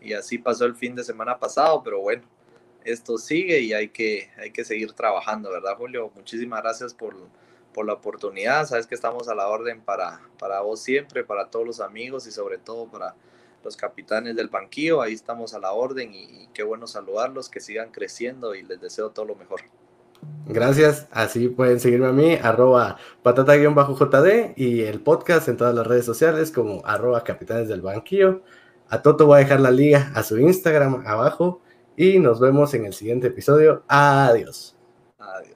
y, 0.00 0.12
así 0.12 0.38
pasó 0.38 0.64
el 0.64 0.74
fin 0.74 0.94
de 0.94 1.04
semana 1.04 1.38
pasado, 1.38 1.82
pero 1.82 2.00
bueno, 2.00 2.22
esto 2.84 3.18
sigue 3.18 3.60
y 3.60 3.72
hay 3.72 3.88
que, 3.88 4.30
hay 4.36 4.50
que 4.50 4.64
seguir 4.64 4.92
trabajando, 4.92 5.50
¿verdad, 5.50 5.76
Julio? 5.76 6.10
Muchísimas 6.14 6.62
gracias 6.62 6.92
por 6.92 7.14
por 7.74 7.84
la 7.84 7.92
oportunidad. 7.92 8.64
Sabes 8.66 8.86
que 8.86 8.94
estamos 8.94 9.28
a 9.28 9.34
la 9.34 9.48
orden 9.48 9.82
para, 9.82 10.22
para 10.38 10.60
vos 10.62 10.80
siempre, 10.80 11.24
para 11.24 11.50
todos 11.50 11.66
los 11.66 11.80
amigos 11.80 12.26
y 12.26 12.30
sobre 12.30 12.56
todo 12.56 12.86
para 12.86 13.14
los 13.62 13.76
capitanes 13.76 14.36
del 14.36 14.48
banquillo. 14.48 15.02
Ahí 15.02 15.12
estamos 15.12 15.52
a 15.52 15.58
la 15.58 15.72
orden 15.72 16.14
y, 16.14 16.48
qué 16.54 16.62
bueno 16.62 16.86
saludarlos, 16.86 17.50
que 17.50 17.60
sigan 17.60 17.90
creciendo 17.90 18.54
y 18.54 18.62
les 18.62 18.80
deseo 18.80 19.10
todo 19.10 19.26
lo 19.26 19.34
mejor. 19.34 19.62
Gracias, 20.46 21.08
así 21.10 21.48
pueden 21.48 21.80
seguirme 21.80 22.06
a 22.06 22.12
mí, 22.12 22.34
arroba 22.34 22.98
patata-jd 23.22 24.52
y 24.56 24.82
el 24.82 25.00
podcast 25.00 25.48
en 25.48 25.56
todas 25.56 25.74
las 25.74 25.86
redes 25.86 26.04
sociales 26.04 26.50
como 26.50 26.82
arroba 26.84 27.24
capitanes 27.24 27.68
del 27.68 27.80
banquillo. 27.80 28.42
A 28.88 29.00
Toto 29.00 29.26
voy 29.26 29.36
a 29.36 29.38
dejar 29.40 29.60
la 29.60 29.70
liga 29.70 30.12
a 30.14 30.22
su 30.22 30.38
Instagram 30.38 31.02
abajo 31.06 31.62
y 31.96 32.18
nos 32.18 32.40
vemos 32.40 32.74
en 32.74 32.84
el 32.84 32.92
siguiente 32.92 33.28
episodio. 33.28 33.84
Adiós. 33.88 34.76
Adiós. 35.18 35.53